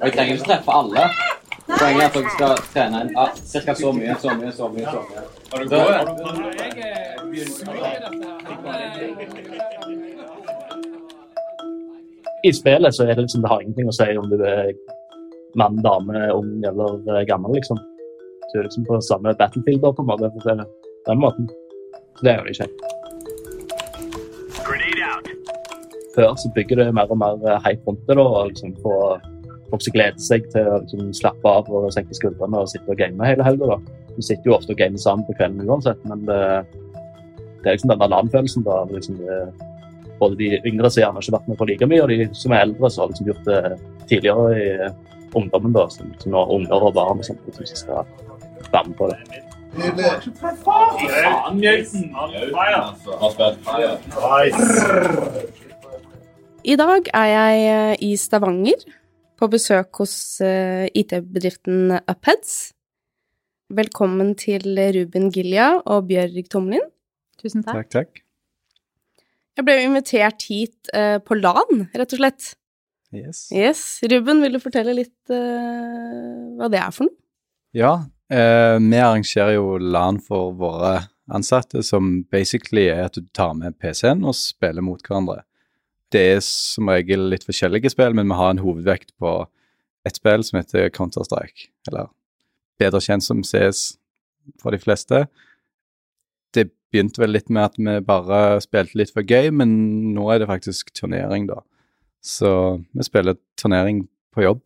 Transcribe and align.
Og 0.00 0.06
jeg 0.06 0.12
trenger 0.12 0.34
ikke 0.34 0.46
treffe 0.48 0.72
alle. 0.80 1.04
Poenget 1.64 2.02
er 2.02 2.08
at 2.08 2.14
dere 2.16 2.30
skal 2.34 2.58
trene 2.74 2.98
en 3.04 3.10
ah, 3.16 3.30
ca. 3.34 3.74
så 3.74 3.92
mye, 3.96 4.14
så 4.20 4.34
mye, 4.36 4.52
så 4.52 4.68
mye. 4.68 4.84
så 4.84 5.00
mye. 5.08 5.22
Har 5.52 5.58
du 5.58 5.68
Da- 5.68 6.04
I 12.44 12.52
spillet 12.52 12.94
så 12.94 13.02
er 13.02 13.14
det 13.14 13.22
liksom, 13.22 13.42
det 13.42 13.48
har 13.48 13.60
ingenting 13.62 13.88
å 13.88 13.92
si 13.96 14.16
om 14.20 14.28
du 14.30 14.36
er 14.44 14.72
mann, 15.56 15.76
dame, 15.82 16.26
ung 16.32 16.64
eller 16.64 17.00
eh, 17.16 17.24
gammel, 17.24 17.54
liksom. 17.56 17.78
Du 18.52 18.58
er 18.58 18.66
liksom 18.68 18.84
på 18.84 19.00
samme 19.00 19.32
battlefield 19.38 19.80
da, 19.80 19.92
på 19.92 20.02
en 20.02 20.10
måte, 20.12 20.30
på 20.42 20.58
den 21.08 21.20
måten. 21.24 21.48
Så 22.18 22.26
det 22.26 22.36
gjør 22.36 22.44
det 22.44 22.58
ikke. 22.58 22.68
Grenade 22.68 22.93
Før 26.14 26.34
så 26.38 26.50
bygger 26.54 26.82
det 26.82 26.94
mer 26.94 27.10
og 27.10 27.18
mer 27.20 27.40
eh, 27.42 27.60
hype 27.66 27.88
rundt 27.88 28.06
det, 28.08 28.18
og 28.18 28.50
liksom 28.50 28.74
få 28.84 28.96
folk 29.70 29.82
som 29.82 29.94
gleder 29.96 30.22
seg 30.22 30.46
til 30.52 30.68
å 30.70 30.78
liksom, 30.82 31.12
slappe 31.16 31.52
av 31.58 31.70
og 31.72 31.90
senke 31.94 32.16
skuldrene 32.16 32.62
og 32.62 32.70
sitte 32.70 32.90
og 32.92 33.00
game 33.00 33.28
hele 33.28 33.46
helga. 33.46 33.78
Vi 34.14 34.22
Du 34.22 34.22
sitter 34.22 34.50
jo 34.50 34.56
ofte 34.56 34.74
og 34.74 34.78
gamer 34.78 35.00
sammen 35.02 35.26
på 35.26 35.34
kvelden 35.38 35.68
uansett, 35.68 36.02
men 36.06 36.26
det, 36.28 36.42
det 37.62 37.66
er 37.66 37.74
liksom 37.74 37.90
den 37.90 38.02
der 38.04 38.12
LAN-følelsen 38.12 38.66
da. 38.66 38.84
Liksom, 38.92 39.18
det, 39.18 39.40
både 40.20 40.38
de 40.38 40.60
yngre 40.70 40.90
som 40.90 41.02
gjerne 41.02 41.18
ikke 41.18 41.32
har 41.32 41.38
vært 41.40 41.48
med 41.50 41.58
på 41.58 41.68
like 41.70 41.88
mye, 41.90 42.04
og 42.04 42.12
de 42.12 42.28
som 42.38 42.54
er 42.54 42.68
eldre, 42.68 42.90
som 42.90 43.02
har 43.02 43.10
liksom 43.10 43.30
gjort 43.32 43.48
det 43.48 43.62
tidligere 44.12 44.44
i 44.54 44.68
eh, 44.86 44.94
ungdommen. 45.34 45.74
da, 45.74 45.88
som, 45.90 46.14
som 46.22 46.36
nå 46.36 46.46
unger 46.58 46.88
og 46.90 46.94
barn 46.94 47.18
og 47.18 47.26
sånt, 47.26 47.42
som 47.58 47.66
skal 47.66 48.06
være 48.70 48.86
med 48.88 48.96
på 49.00 49.10
det. 49.10 49.18
Faen, 50.62 51.58
Jason! 51.58 52.14
I 56.64 56.78
dag 56.80 57.10
er 57.12 57.26
jeg 57.28 57.64
eh, 57.68 57.94
i 58.06 58.14
Stavanger 58.16 58.86
på 59.36 59.48
besøk 59.52 59.98
hos 60.00 60.14
eh, 60.40 60.86
IT-bedriften 60.96 61.92
Upheads. 62.08 62.72
Velkommen 63.68 64.30
til 64.40 64.64
Ruben 64.96 65.28
Gilja 65.34 65.74
og 65.84 66.08
Bjørg 66.08 66.48
Tomlin. 66.48 66.88
Tusen 67.36 67.66
takk. 67.66 67.84
Takk, 67.84 67.92
takk. 67.92 68.24
Jeg 69.60 69.68
ble 69.68 69.76
invitert 69.84 70.48
hit 70.48 70.88
eh, 70.96 71.18
på 71.20 71.36
LAN, 71.36 71.84
rett 71.92 72.16
og 72.16 72.22
slett. 72.22 72.50
Yes. 73.12 73.44
Yes. 73.52 73.86
Ruben, 74.08 74.40
vil 74.40 74.56
du 74.56 74.64
fortelle 74.64 74.96
litt 74.96 75.36
uh, 75.36 76.56
hva 76.56 76.72
det 76.72 76.80
er 76.80 76.90
for 76.96 77.06
noe? 77.10 77.18
Ja, 77.76 77.96
uh, 78.08 78.76
vi 78.80 79.04
arrangerer 79.04 79.58
jo 79.58 79.76
LAN 79.76 80.16
for 80.24 80.56
våre 80.56 80.96
ansatte, 81.28 81.84
som 81.84 82.22
basically 82.32 82.88
er 82.88 83.10
at 83.10 83.20
du 83.20 83.28
tar 83.36 83.52
med 83.54 83.76
PC-en 83.76 84.24
og 84.24 84.34
spiller 84.40 84.82
mot 84.82 85.04
hverandre. 85.04 85.44
Det 86.12 86.20
er 86.36 86.40
som 86.44 86.88
regel 86.88 87.28
litt 87.32 87.44
forskjellige 87.46 87.90
spill, 87.94 88.14
men 88.14 88.28
vi 88.30 88.36
har 88.38 88.50
en 88.54 88.62
hovedvekt 88.62 89.14
på 89.18 89.46
et 90.06 90.18
spill 90.18 90.44
som 90.44 90.60
heter 90.60 90.90
Counter-Strike, 90.94 91.70
eller 91.88 92.10
bedre 92.78 93.00
kjent 93.00 93.24
som 93.24 93.42
CS 93.42 93.96
for 94.60 94.74
de 94.74 94.78
fleste. 94.78 95.24
Det 96.54 96.68
begynte 96.92 97.22
vel 97.22 97.32
litt 97.34 97.48
med 97.50 97.64
at 97.64 97.78
vi 97.80 97.94
bare 98.06 98.60
spilte 98.62 98.98
litt 99.00 99.10
for 99.14 99.22
gøy, 99.26 99.50
men 99.50 100.14
nå 100.14 100.28
er 100.34 100.42
det 100.42 100.50
faktisk 100.50 100.92
turnering, 100.94 101.48
da. 101.50 101.62
Så 102.24 102.50
vi 102.94 103.06
spiller 103.06 103.38
turnering 103.60 104.04
på 104.34 104.44
jobb 104.44 104.62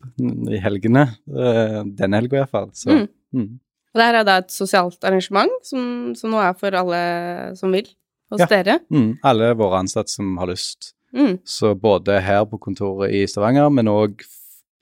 i 0.49 0.59
helgene, 0.61 1.07
eh, 1.29 1.81
denne 1.85 2.19
helga 2.19 2.37
i 2.37 2.43
hvert 2.43 2.53
fall. 2.53 2.69
Så 2.73 2.91
Mm. 2.91 3.07
mm. 3.33 3.59
Og 3.89 3.97
det 3.97 4.05
her 4.05 4.15
er 4.19 4.23
da 4.23 4.37
et 4.37 4.51
sosialt 4.51 5.03
arrangement 5.03 5.51
som, 5.65 6.13
som 6.15 6.29
nå 6.29 6.37
er 6.37 6.53
for 6.53 6.69
alle 6.77 7.55
som 7.57 7.71
vil, 7.73 7.87
hos 8.31 8.39
Ja. 8.39 8.45
dere. 8.45 8.79
Mm, 8.93 9.17
alle 9.23 9.55
våre 9.55 9.79
ansatte 9.79 10.09
som 10.09 10.37
har 10.37 10.47
lyst. 10.47 10.93
Mm. 11.15 11.39
Så 11.43 11.73
både 11.79 12.19
her 12.21 12.43
på 12.45 12.59
kontoret 12.61 13.11
i 13.15 13.23
Stavanger, 13.27 13.69
men 13.73 13.85
òg 13.91 14.21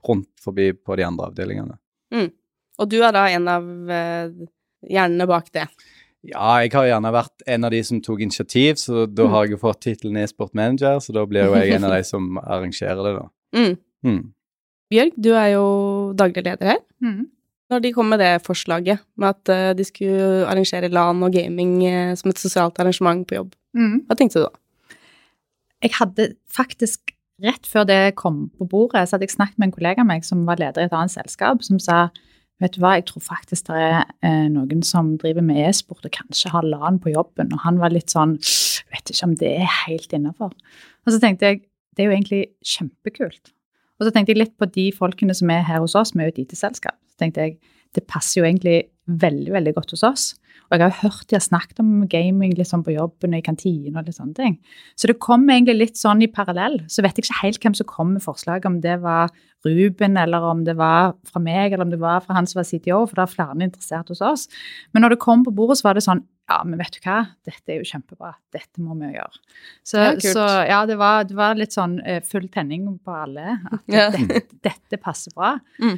rundt 0.07 0.27
forbi 0.43 0.71
på 0.73 0.95
de 0.99 1.03
andre 1.07 1.29
avdelingene. 1.31 1.77
Og 2.79 2.89
du 2.91 2.99
er 3.01 3.11
da 3.15 3.23
en 3.33 3.47
av 3.49 3.63
eh, 3.89 4.29
hjernene 4.87 5.25
bak 5.27 5.47
det. 5.55 5.63
Ja, 6.27 6.59
jeg 6.61 6.71
har 6.75 6.85
gjerne 6.89 7.11
vært 7.15 7.43
en 7.47 7.63
av 7.65 7.71
de 7.73 7.79
som 7.87 8.01
tok 8.03 8.19
initiativ, 8.21 8.75
så 8.77 9.05
da 9.07 9.23
Mm. 9.25 9.31
har 9.31 9.45
jeg 9.45 9.51
jo 9.55 9.57
fått 9.63 9.79
tittelen 9.81 10.17
e-sport 10.21 10.53
manager, 10.53 10.99
så 11.01 11.13
da 11.13 11.23
blir 11.25 11.45
jo 11.47 11.55
jeg 11.55 11.73
en 11.73 11.83
av 11.87 11.91
de 11.95 12.03
som 12.11 12.37
arrangerer 12.37 13.01
det, 13.03 13.13
da. 13.17 13.25
Mm. 13.55 13.77
Mm. 14.05 14.33
Bjørg, 14.91 15.13
du 15.17 15.31
er 15.33 15.49
jo 15.55 15.65
daglig 16.15 16.43
leder 16.45 16.65
her. 16.73 16.79
Mm. 17.01 17.25
Når 17.71 17.81
de 17.83 17.91
kom 17.93 18.07
med 18.09 18.19
det 18.19 18.41
forslaget 18.45 18.99
med 19.17 19.29
at 19.33 19.49
eh, 19.49 19.73
de 19.73 19.83
skulle 19.83 20.45
arrangere 20.47 20.87
LAN 20.93 21.23
og 21.23 21.33
gaming 21.33 21.81
eh, 21.85 22.13
som 22.15 22.29
et 22.31 22.37
sosialt 22.39 22.77
arrangement 22.79 23.25
på 23.27 23.35
jobb, 23.41 23.55
Mhm. 23.75 24.05
hva 24.07 24.15
tenkte 24.15 24.39
du 24.39 24.45
da? 24.45 24.53
Jeg 25.83 25.97
hadde 25.99 26.31
faktisk 26.53 27.13
Rett 27.37 27.67
før 27.69 27.83
det 27.85 28.15
kom 28.17 28.47
på 28.57 28.65
bordet, 28.65 29.03
så 29.05 29.13
hadde 29.13 29.27
jeg 29.27 29.35
snakket 29.35 29.59
med 29.61 29.67
en 29.67 29.73
kollega 29.75 30.01
av 30.01 30.07
meg 30.09 30.23
som 30.25 30.39
var 30.47 30.57
leder 30.57 30.81
i 30.81 30.87
et 30.87 30.93
annet 30.97 31.13
selskap, 31.13 31.61
som 31.61 31.77
sa 31.77 32.07
vet 32.57 32.73
du 32.73 32.79
hva, 32.81 32.95
jeg 32.97 33.05
tror 33.11 33.21
faktisk 33.21 33.67
det 33.69 33.77
er 33.77 33.99
eh, 34.25 34.47
noen 34.49 34.81
som 34.81 35.11
driver 35.21 35.45
med 35.45 35.59
e-sport 35.67 36.07
og 36.07 36.15
kanskje 36.15 36.49
har 36.49 36.65
LAN 36.65 36.97
på 37.03 37.13
jobben. 37.13 37.51
Og 37.53 37.61
han 37.61 37.77
var 37.81 37.93
litt 37.93 38.13
sånn 38.13 38.39
Vet 38.87 39.11
ikke 39.11 39.27
om 39.27 39.33
det 39.35 39.49
er 39.59 39.69
helt 39.83 40.13
innafor. 40.15 40.53
Og 41.05 41.11
så 41.11 41.19
tenkte 41.21 41.49
jeg 41.49 41.61
det 41.97 42.05
er 42.05 42.07
jo 42.07 42.15
egentlig 42.15 42.41
kjempekult. 42.65 43.51
Og 43.99 44.07
så 44.07 44.13
tenkte 44.15 44.31
jeg 44.31 44.39
litt 44.39 44.53
på 44.57 44.67
de 44.69 44.85
folkene 44.95 45.35
som 45.35 45.49
er 45.51 45.65
her 45.67 45.81
hos 45.83 45.95
oss, 45.97 46.13
vi 46.15 46.23
er 46.23 46.29
jo 46.29 46.35
et 46.35 46.39
IT-selskap. 46.45 46.95
Så 47.11 47.19
tenkte 47.19 47.43
jeg 47.43 47.57
det 47.97 48.05
passer 48.09 48.41
jo 48.41 48.47
egentlig 48.47 48.83
veldig, 49.07 49.53
veldig 49.55 49.73
godt 49.77 49.95
hos 49.95 50.03
oss. 50.07 50.27
Og 50.67 50.75
jeg 50.75 50.83
har 50.83 50.89
jo 50.91 51.07
hørt 51.07 51.29
de 51.31 51.37
har 51.37 51.43
snakket 51.45 51.77
om 51.79 51.91
gaming 52.11 52.51
sånn 52.67 52.83
på 52.83 52.91
jobben 52.91 53.35
og 53.35 53.39
i 53.39 53.45
kantinen 53.45 53.95
og 53.99 54.07
litt 54.09 54.17
sånne 54.17 54.35
ting. 54.35 54.57
Så 54.99 55.07
det 55.07 55.15
kom 55.23 55.45
egentlig 55.47 55.77
litt 55.77 55.99
sånn 55.99 56.19
i 56.25 56.27
parallell. 56.27 56.81
Så 56.91 57.05
vet 57.05 57.15
jeg 57.15 57.23
ikke 57.27 57.37
helt 57.39 57.61
hvem 57.63 57.77
som 57.77 57.87
kom 57.87 58.09
med 58.17 58.25
forslaget, 58.25 58.67
om 58.67 58.81
det 58.83 58.97
var 59.03 59.31
Ruben, 59.65 60.17
eller 60.19 60.43
om 60.45 60.65
det 60.67 60.75
var 60.77 61.15
fra 61.27 61.39
meg, 61.41 61.71
eller 61.73 61.87
om 61.87 61.93
det 61.93 61.99
var 62.01 62.19
fra 62.23 62.35
han 62.37 62.45
som 62.47 62.59
var 62.59 62.67
CTO, 62.67 62.99
for 63.07 63.15
det 63.17 63.23
er 63.23 63.31
flere 63.31 63.55
interessert 63.65 64.11
hos 64.11 64.21
oss. 64.23 64.43
Men 64.93 65.03
når 65.05 65.15
det 65.15 65.21
kom 65.23 65.45
på 65.47 65.53
bordet, 65.55 65.79
så 65.79 65.87
var 65.89 65.97
det 65.97 66.05
sånn 66.07 66.25
Ja, 66.47 66.61
men 66.63 66.79
vet 66.79 66.93
du 66.95 67.01
hva, 67.03 67.25
dette 67.43 67.73
er 67.73 67.81
jo 67.81 67.87
kjempebra. 67.89 68.29
Dette 68.55 68.79
må 68.79 68.93
vi 68.95 69.09
jo 69.09 69.17
gjøre. 69.17 69.39
Så 69.83 69.97
Ja, 69.99 70.11
ja, 70.15 70.29
så, 70.35 70.45
ja 70.69 70.77
det, 70.87 70.95
var, 70.99 71.25
det 71.27 71.35
var 71.35 71.57
litt 71.59 71.75
sånn 71.75 71.97
eh, 71.99 72.21
full 72.23 72.47
tenning 72.53 72.85
på 73.03 73.11
alle. 73.11 73.57
At 73.67 73.81
Ja. 73.91 74.05
dette, 74.15 74.45
dette 74.63 74.99
passer 75.03 75.35
bra. 75.35 75.57
Mm. 75.83 75.97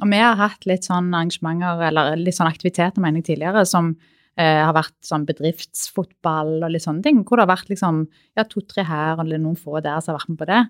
Og 0.00 0.10
vi 0.10 0.20
har 0.22 0.38
hatt 0.40 0.66
litt 0.68 0.88
sånn 0.88 1.12
arrangementer, 1.12 1.84
eller 1.90 2.16
litt 2.20 2.38
sånn 2.38 2.50
aktiviteter, 2.50 3.02
mener 3.02 3.20
jeg, 3.20 3.32
tidligere, 3.32 3.64
som 3.68 3.92
eh, 4.40 4.60
har 4.64 4.74
vært 4.76 4.96
sånn 5.06 5.26
bedriftsfotball 5.28 6.58
og 6.58 6.72
litt 6.72 6.86
sånne 6.86 7.04
ting. 7.06 7.22
Hvor 7.24 7.38
det 7.38 7.46
har 7.46 7.54
vært 7.54 7.72
liksom 7.72 8.04
ja, 8.38 8.46
to-tre 8.48 8.86
her 8.88 9.20
eller 9.22 9.42
noen 9.42 9.58
få 9.60 9.82
der 9.84 10.00
som 10.00 10.14
har 10.14 10.22
vært 10.22 10.32
med 10.34 10.42
på 10.42 10.50
det. 10.50 10.62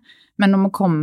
Men 0.42 0.54
når 0.54 0.64
vi 0.66 0.72
kom 0.80 1.00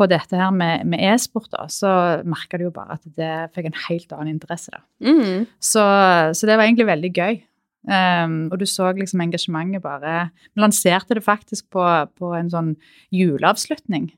på 0.00 0.08
dette 0.08 0.38
her 0.38 0.52
med, 0.56 0.86
med 0.88 1.02
e-sport, 1.12 1.50
da, 1.52 1.66
så 1.70 1.92
merka 2.24 2.58
du 2.58 2.66
jo 2.66 2.74
bare 2.74 2.96
at 2.96 3.08
det 3.18 3.32
fikk 3.54 3.68
en 3.68 3.80
helt 3.86 4.14
annen 4.16 4.34
interesse. 4.34 4.72
da. 4.72 4.82
Mm. 5.04 5.48
Så, 5.60 5.84
så 6.32 6.48
det 6.48 6.56
var 6.56 6.66
egentlig 6.66 6.88
veldig 6.88 7.12
gøy. 7.12 7.42
Um, 7.82 8.46
og 8.52 8.60
du 8.60 8.66
så 8.70 8.92
liksom 8.94 9.24
engasjementet 9.24 9.82
bare 9.82 10.28
Vi 10.54 10.60
lanserte 10.62 11.16
det 11.18 11.24
faktisk 11.26 11.64
på, 11.74 11.82
på 12.14 12.28
en 12.38 12.50
sånn 12.52 12.68
juleavslutning. 13.10 14.12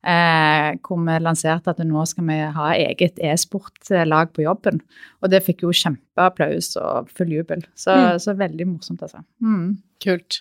Eh, 0.00 0.78
hvor 0.80 0.96
vi 1.04 1.14
lanserte 1.20 1.74
at 1.74 1.80
nå 1.84 2.02
skal 2.08 2.24
vi 2.24 2.38
ha 2.56 2.68
eget 2.72 3.18
e-sportlag 3.20 4.30
på 4.32 4.46
jobben. 4.46 4.78
Og 5.20 5.28
det 5.28 5.42
fikk 5.44 5.66
jo 5.66 5.74
kjempeapplaus 5.76 6.72
og 6.80 7.10
full 7.12 7.34
jubel. 7.34 7.66
Så, 7.76 7.92
Mm. 7.92 8.18
så 8.24 8.34
veldig 8.38 8.66
morsomt, 8.66 9.02
altså. 9.02 9.20
Mm. 9.44 9.82
Kult. 10.00 10.40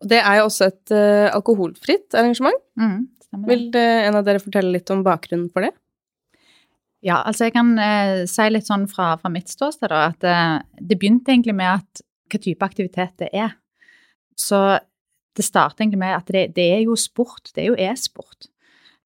Og 0.00 0.08
det 0.08 0.20
er 0.22 0.36
jo 0.38 0.44
også 0.46 0.68
et 0.70 0.92
uh, 0.94 1.26
alkoholfritt 1.34 2.14
arrangement. 2.14 2.62
Mm. 2.78 3.08
Vil 3.48 3.66
uh, 3.74 4.06
en 4.06 4.14
av 4.20 4.24
dere 4.24 4.38
fortelle 4.38 4.70
litt 4.72 4.90
om 4.94 5.02
bakgrunnen 5.02 5.50
for 5.52 5.66
det? 5.66 5.72
Ja, 7.02 7.22
altså 7.24 7.48
jeg 7.48 7.54
kan 7.56 7.72
uh, 7.80 8.22
si 8.30 8.46
litt 8.50 8.68
sånn 8.68 8.86
fra, 8.88 9.16
fra 9.18 9.32
mitt 9.32 9.48
ståsted 9.50 9.90
da, 9.90 10.06
at 10.12 10.24
eh, 10.24 10.60
det 10.84 10.98
begynte 11.00 11.32
egentlig 11.32 11.54
med 11.56 11.80
at 11.80 12.02
hva 12.30 12.38
type 12.44 12.62
aktivitet 12.66 13.14
det 13.18 13.30
er. 13.32 13.54
Så 14.38 14.78
det 15.34 15.44
starter 15.46 15.82
egentlig 15.82 15.98
med 16.02 16.14
at 16.14 16.30
det, 16.30 16.54
det 16.54 16.66
er 16.76 16.82
jo 16.84 16.94
sport, 17.00 17.50
det 17.56 17.64
er 17.64 17.70
jo 17.72 17.78
e-sport. 17.90 18.50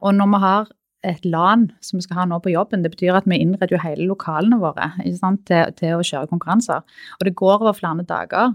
Og 0.04 0.16
når 0.16 0.32
vi 0.34 0.42
har 0.44 0.72
et 1.04 1.26
LAN 1.28 1.68
som 1.84 1.98
vi 1.98 2.04
skal 2.06 2.22
ha 2.22 2.26
nå 2.28 2.38
på 2.44 2.52
jobben, 2.54 2.84
det 2.84 2.92
betyr 2.94 3.18
at 3.18 3.28
vi 3.28 3.40
innreder 3.42 3.74
jo 3.74 3.82
hele 3.82 4.08
lokalene 4.08 4.60
våre 4.62 4.90
sant, 5.18 5.44
til, 5.48 5.72
til 5.78 5.98
å 5.98 6.04
kjøre 6.04 6.30
konkurranser. 6.30 6.84
Og 7.18 7.28
det 7.28 7.36
går 7.40 7.58
over 7.58 7.76
flere 7.76 8.06
dager. 8.08 8.54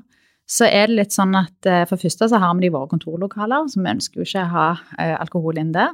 Så 0.49 0.65
er 0.65 0.89
det 0.89 0.97
litt 0.97 1.13
sånn 1.13 1.35
at 1.37 1.69
eh, 1.69 1.85
for 1.85 1.95
det 1.95 2.07
første 2.07 2.31
så 2.31 2.41
har 2.41 2.55
vi 2.57 2.65
det 2.65 2.71
i 2.71 2.73
våre 2.73 2.89
kontorlokaler, 2.89 3.69
så 3.69 3.81
vi 3.83 3.91
ønsker 3.91 4.21
jo 4.21 4.25
ikke 4.25 4.47
å 4.47 4.53
ha 4.55 4.67
eh, 4.97 5.13
alkohol 5.19 5.61
inn 5.61 5.75
der. 5.75 5.93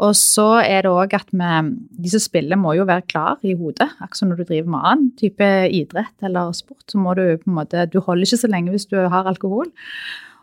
Og 0.00 0.14
så 0.16 0.46
er 0.62 0.86
det 0.86 0.92
òg 0.94 1.12
at 1.18 1.28
vi, 1.34 1.48
de 2.06 2.12
som 2.12 2.22
spiller, 2.22 2.56
må 2.56 2.72
jo 2.78 2.86
være 2.88 3.04
klar 3.10 3.42
i 3.44 3.52
hodet. 3.58 3.90
Akkurat 3.98 4.30
når 4.30 4.38
du 4.38 4.46
driver 4.46 4.72
med 4.72 4.86
annen 4.92 5.10
type 5.18 5.48
idrett 5.76 6.24
eller 6.24 6.54
sport, 6.56 6.86
så 6.88 7.02
må 7.02 7.12
du 7.18 7.24
på 7.42 7.50
en 7.50 7.58
måte 7.58 7.84
Du 7.90 7.98
holder 8.00 8.24
ikke 8.24 8.40
så 8.40 8.48
lenge 8.48 8.72
hvis 8.72 8.88
du 8.88 8.96
har 8.96 9.28
alkohol. 9.28 9.68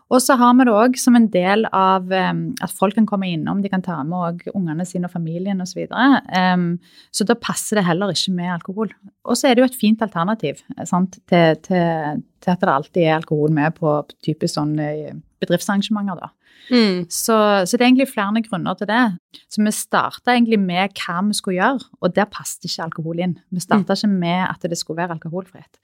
Og 0.07 0.21
så 0.24 0.38
har 0.39 0.54
vi 0.56 0.65
det 0.68 0.71
òg 0.74 0.95
som 1.00 1.18
en 1.19 1.27
del 1.33 1.65
av 1.75 2.07
um, 2.07 2.44
at 2.63 2.71
folk 2.71 2.95
kan 2.95 3.07
komme 3.09 3.27
innom, 3.27 3.59
de 3.63 3.71
kan 3.71 3.83
ta 3.83 3.98
med 4.07 4.18
også 4.18 4.54
ungene 4.56 4.86
sine 4.88 5.09
og 5.09 5.12
familien 5.12 5.59
osv. 5.63 5.74
Så, 5.74 5.80
videre. 5.81 6.21
um, 6.56 6.69
så 7.12 7.27
da 7.27 7.36
passer 7.36 7.80
det 7.80 7.88
heller 7.89 8.13
ikke 8.13 8.36
med 8.38 8.54
alkohol. 8.56 8.94
Og 9.27 9.36
så 9.36 9.50
er 9.50 9.57
det 9.57 9.65
jo 9.65 9.69
et 9.71 9.80
fint 9.80 10.01
alternativ 10.06 10.63
sant, 10.88 11.19
til, 11.27 11.59
til, 11.68 12.24
til 12.44 12.54
at 12.54 12.63
det 12.63 12.74
alltid 12.77 13.04
er 13.04 13.18
alkohol 13.18 13.51
med 13.57 13.75
på 13.75 14.00
typisk 14.24 14.56
sånne 14.56 15.18
bedriftsarrangementer. 15.44 16.24
da. 16.24 16.31
Mm. 16.68 17.06
Så, 17.13 17.36
så 17.65 17.77
det 17.77 17.83
er 17.83 17.88
egentlig 17.88 18.09
flere 18.12 18.42
grunner 18.44 18.75
til 18.77 18.89
det. 18.89 19.04
Så 19.48 19.63
vi 19.63 19.74
starta 19.75 20.33
egentlig 20.33 20.59
med 20.59 20.95
hva 21.00 21.21
vi 21.27 21.38
skulle 21.38 21.59
gjøre, 21.62 21.89
og 22.01 22.15
der 22.15 22.30
passet 22.31 22.68
ikke 22.68 22.88
alkohol 22.88 23.21
inn. 23.24 23.36
Vi 23.54 23.63
starta 23.63 23.95
ikke 23.95 24.12
med 24.12 24.44
at 24.48 24.68
det 24.68 24.80
skulle 24.80 25.01
være 25.01 25.15
alkoholfritt. 25.18 25.80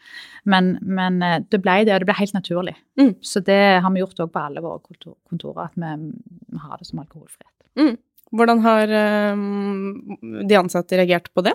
Men, 0.45 0.77
men 0.81 1.21
eh, 1.23 1.39
det 1.43 1.61
ble 1.63 1.79
det, 1.87 1.95
og 1.95 2.03
det 2.03 2.09
ble 2.09 2.17
helt 2.19 2.37
naturlig. 2.37 2.75
Mm. 2.99 3.13
Så 3.23 3.43
det 3.45 3.61
har 3.83 3.93
vi 3.93 4.03
gjort 4.03 4.25
òg 4.25 4.33
på 4.33 4.43
alle 4.43 4.63
våre 4.63 4.83
kontor, 4.83 5.17
kontorer, 5.29 5.69
at 5.69 5.77
vi, 5.79 6.13
vi 6.53 6.63
har 6.65 6.79
det 6.79 6.89
som 6.89 7.03
alkoholfritt. 7.03 7.51
Mm. 7.79 7.95
Hvordan 8.33 8.63
har 8.65 8.91
um, 9.37 10.17
de 10.49 10.57
ansatte 10.57 10.97
reagert 10.97 11.29
på 11.33 11.43
det? 11.45 11.53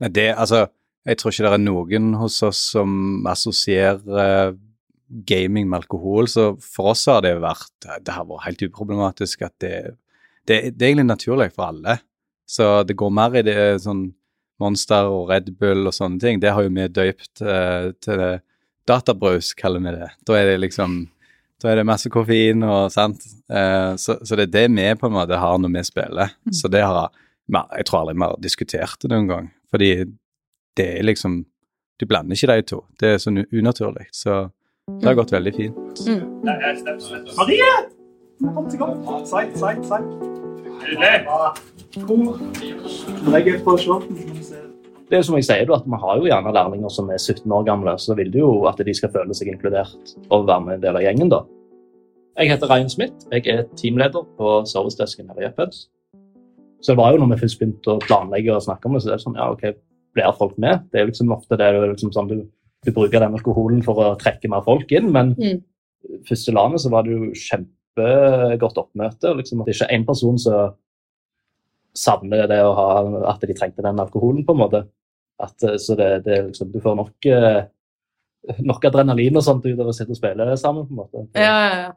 Nei, 0.00 0.10
det, 0.12 0.30
altså, 0.36 0.66
jeg 1.08 1.18
tror 1.20 1.32
ikke 1.32 1.46
det 1.46 1.52
er 1.56 1.62
noen 1.62 2.10
hos 2.20 2.42
oss 2.44 2.60
som 2.74 3.26
assosierer 3.28 4.20
eh, 4.24 4.58
gaming 5.10 5.68
med 5.68 5.82
alkohol, 5.82 6.28
så 6.30 6.52
for 6.62 6.92
oss 6.92 7.06
har 7.10 7.24
det 7.24 7.34
vært 7.42 7.88
Det 8.04 8.14
har 8.14 8.28
vært 8.28 8.46
helt 8.46 8.62
uproblematisk 8.68 9.42
at 9.42 9.54
det, 9.62 9.74
det, 10.46 10.60
det 10.76 10.84
er 10.84 10.92
egentlig 10.92 11.08
naturlig 11.08 11.50
for 11.54 11.70
alle. 11.70 11.98
Så 12.50 12.82
det 12.86 12.98
går 12.98 13.12
mer 13.14 13.36
i 13.38 13.44
det 13.46 13.56
sånn 13.84 14.08
Monster 14.60 15.08
og 15.08 15.30
Red 15.30 15.48
Bull 15.58 15.88
og 15.88 15.94
sånne 15.96 16.20
ting. 16.20 16.40
Det 16.42 16.52
har 16.52 16.66
jo 16.66 16.72
vi 16.74 16.86
døypt 16.88 17.42
eh, 17.42 17.90
til 18.02 18.20
det. 18.20 18.34
databrus, 18.86 19.54
kaller 19.54 19.80
vi 19.80 19.94
det. 19.96 20.10
Da 20.26 20.36
er 20.36 20.52
det 20.52 20.60
liksom 20.66 21.02
da 21.60 21.68
er 21.68 21.76
det 21.76 21.88
masse 21.88 22.08
koffein 22.12 22.64
og 22.64 22.88
sant. 22.92 23.24
Eh, 23.52 23.92
så, 24.00 24.16
så 24.24 24.36
det 24.36 24.48
er 24.48 24.52
det 24.54 24.66
vi 24.72 24.86
på 25.00 25.08
en 25.10 25.16
måte 25.16 25.40
har 25.40 25.58
når 25.60 25.74
vi 25.74 25.84
spiller. 25.84 26.32
Så 26.56 26.70
det 26.72 26.82
har 26.84 27.10
jeg 27.50 27.86
tror 27.88 28.02
aldri 28.02 28.16
vi 28.16 28.26
har 28.26 28.42
diskutert 28.42 29.02
det 29.02 29.10
noen 29.12 29.28
gang. 29.28 29.48
Fordi 29.70 29.92
det 30.78 30.88
er 30.98 31.06
liksom 31.06 31.44
Du 32.00 32.06
blander 32.08 32.32
ikke 32.32 32.54
de 32.56 32.62
to. 32.64 32.78
Det 32.96 33.08
er 33.12 33.18
sånn 33.20 33.42
unaturlig. 33.52 34.06
Så 34.16 34.46
det 34.98 35.08
har 35.08 35.16
gått 35.18 35.32
veldig 35.32 35.54
fint. 35.56 35.76
Marie! 37.38 37.70
Kom 38.54 38.70
til 38.70 38.80
gang. 38.80 38.96
Seigt, 39.28 39.58
seigt, 39.60 39.86
seigt. 39.86 40.08
Det 45.10 45.18
er 45.18 45.24
som 45.26 45.36
jeg 45.36 45.44
sier, 45.44 45.70
at 45.74 45.86
Vi 45.86 45.98
har 46.02 46.18
jo 46.20 46.28
gjerne 46.28 46.52
lærlinger 46.54 46.92
som 46.94 47.10
er 47.10 47.18
17 47.18 47.52
år 47.52 47.64
gamle, 47.66 47.96
så 47.98 48.14
vil 48.14 48.30
du 48.32 48.38
jo 48.38 48.50
at 48.70 48.78
de 48.78 48.94
skal 48.94 49.10
føle 49.12 49.34
seg 49.34 49.50
inkludert 49.52 50.14
og 50.30 50.46
være 50.46 50.60
med 50.66 50.74
en 50.78 50.84
del 50.84 50.96
av 50.96 51.02
gjengen. 51.02 51.28
da. 51.30 51.42
Jeg 52.38 52.52
heter 52.52 52.70
Ryan 52.70 52.88
Smith. 52.88 53.26
Jeg 53.32 53.46
er 53.46 53.64
teamleder 53.76 54.24
på 54.38 54.52
servicedesken 54.64 55.28
her 55.28 55.42
i 55.42 55.48
Upheads. 55.50 55.88
Så 56.80 56.92
det 56.92 56.96
var 56.96 57.12
jo 57.12 57.18
når 57.20 57.34
vi 57.34 57.40
først 57.42 57.58
begynte 57.58 57.92
å 57.92 58.00
planlegge 58.00 58.54
og 58.54 58.62
snakke 58.64 58.88
om 58.88 58.94
det, 58.94 59.02
så 59.02 59.10
det 59.10 59.16
er 59.18 59.24
sånn, 59.24 59.36
ja, 59.36 59.50
ok, 59.52 59.74
blir 60.16 60.38
folk 60.38 60.56
med? 60.58 60.86
Det 60.92 61.00
er 61.00 61.10
liksom 61.10 61.34
ofte 61.34 61.58
det, 61.58 61.66
det 61.74 61.82
er 61.82 61.92
liksom 61.92 62.12
sånn 62.14 62.30
du, 62.30 62.38
du 62.84 62.92
bruker 62.96 63.20
den 63.20 63.34
alkoholen 63.36 63.82
for 63.84 63.94
å 64.00 64.14
trekke 64.20 64.48
mer 64.48 64.62
folk 64.64 64.90
inn, 64.96 65.10
men 65.12 65.34
Mm. 65.34 65.62
første 66.28 66.52
landet 66.52 66.80
så 66.80 66.90
var 66.90 67.02
det 67.04 67.12
jo 67.12 67.32
kjempegodt 67.36 68.78
oppmøte. 68.80 69.34
Liksom, 69.36 69.64
det 69.64 69.74
er 69.74 69.78
ikke 69.86 69.94
én 69.98 70.06
person 70.06 70.38
som 70.38 70.74
savner 71.94 72.46
det 72.48 72.60
å 72.64 72.74
ha 72.74 73.30
at 73.32 73.40
de 73.40 73.54
trengte 73.54 73.82
den 73.82 73.98
alkoholen, 74.00 74.44
på 74.46 74.52
en 74.54 74.58
måte. 74.62 74.84
At, 75.40 75.62
eh, 75.64 75.76
så 75.76 75.94
det, 75.96 76.24
det 76.24 76.44
liksom, 76.52 76.72
du 76.72 76.80
får 76.80 76.96
nok, 76.96 77.26
eh, 77.26 77.62
nok 78.60 78.84
adrenalin 78.84 79.36
og 79.36 79.42
sånt 79.42 79.64
ut 79.66 79.78
av 79.80 79.86
å 79.88 79.92
sitte 79.94 80.10
og 80.10 80.16
spille 80.16 80.56
sammen. 80.56 80.86
på 80.86 80.90
en 80.92 80.96
måte. 80.96 81.26
Ja, 81.34 81.68
ja, 81.68 81.80
ja. 81.82 81.92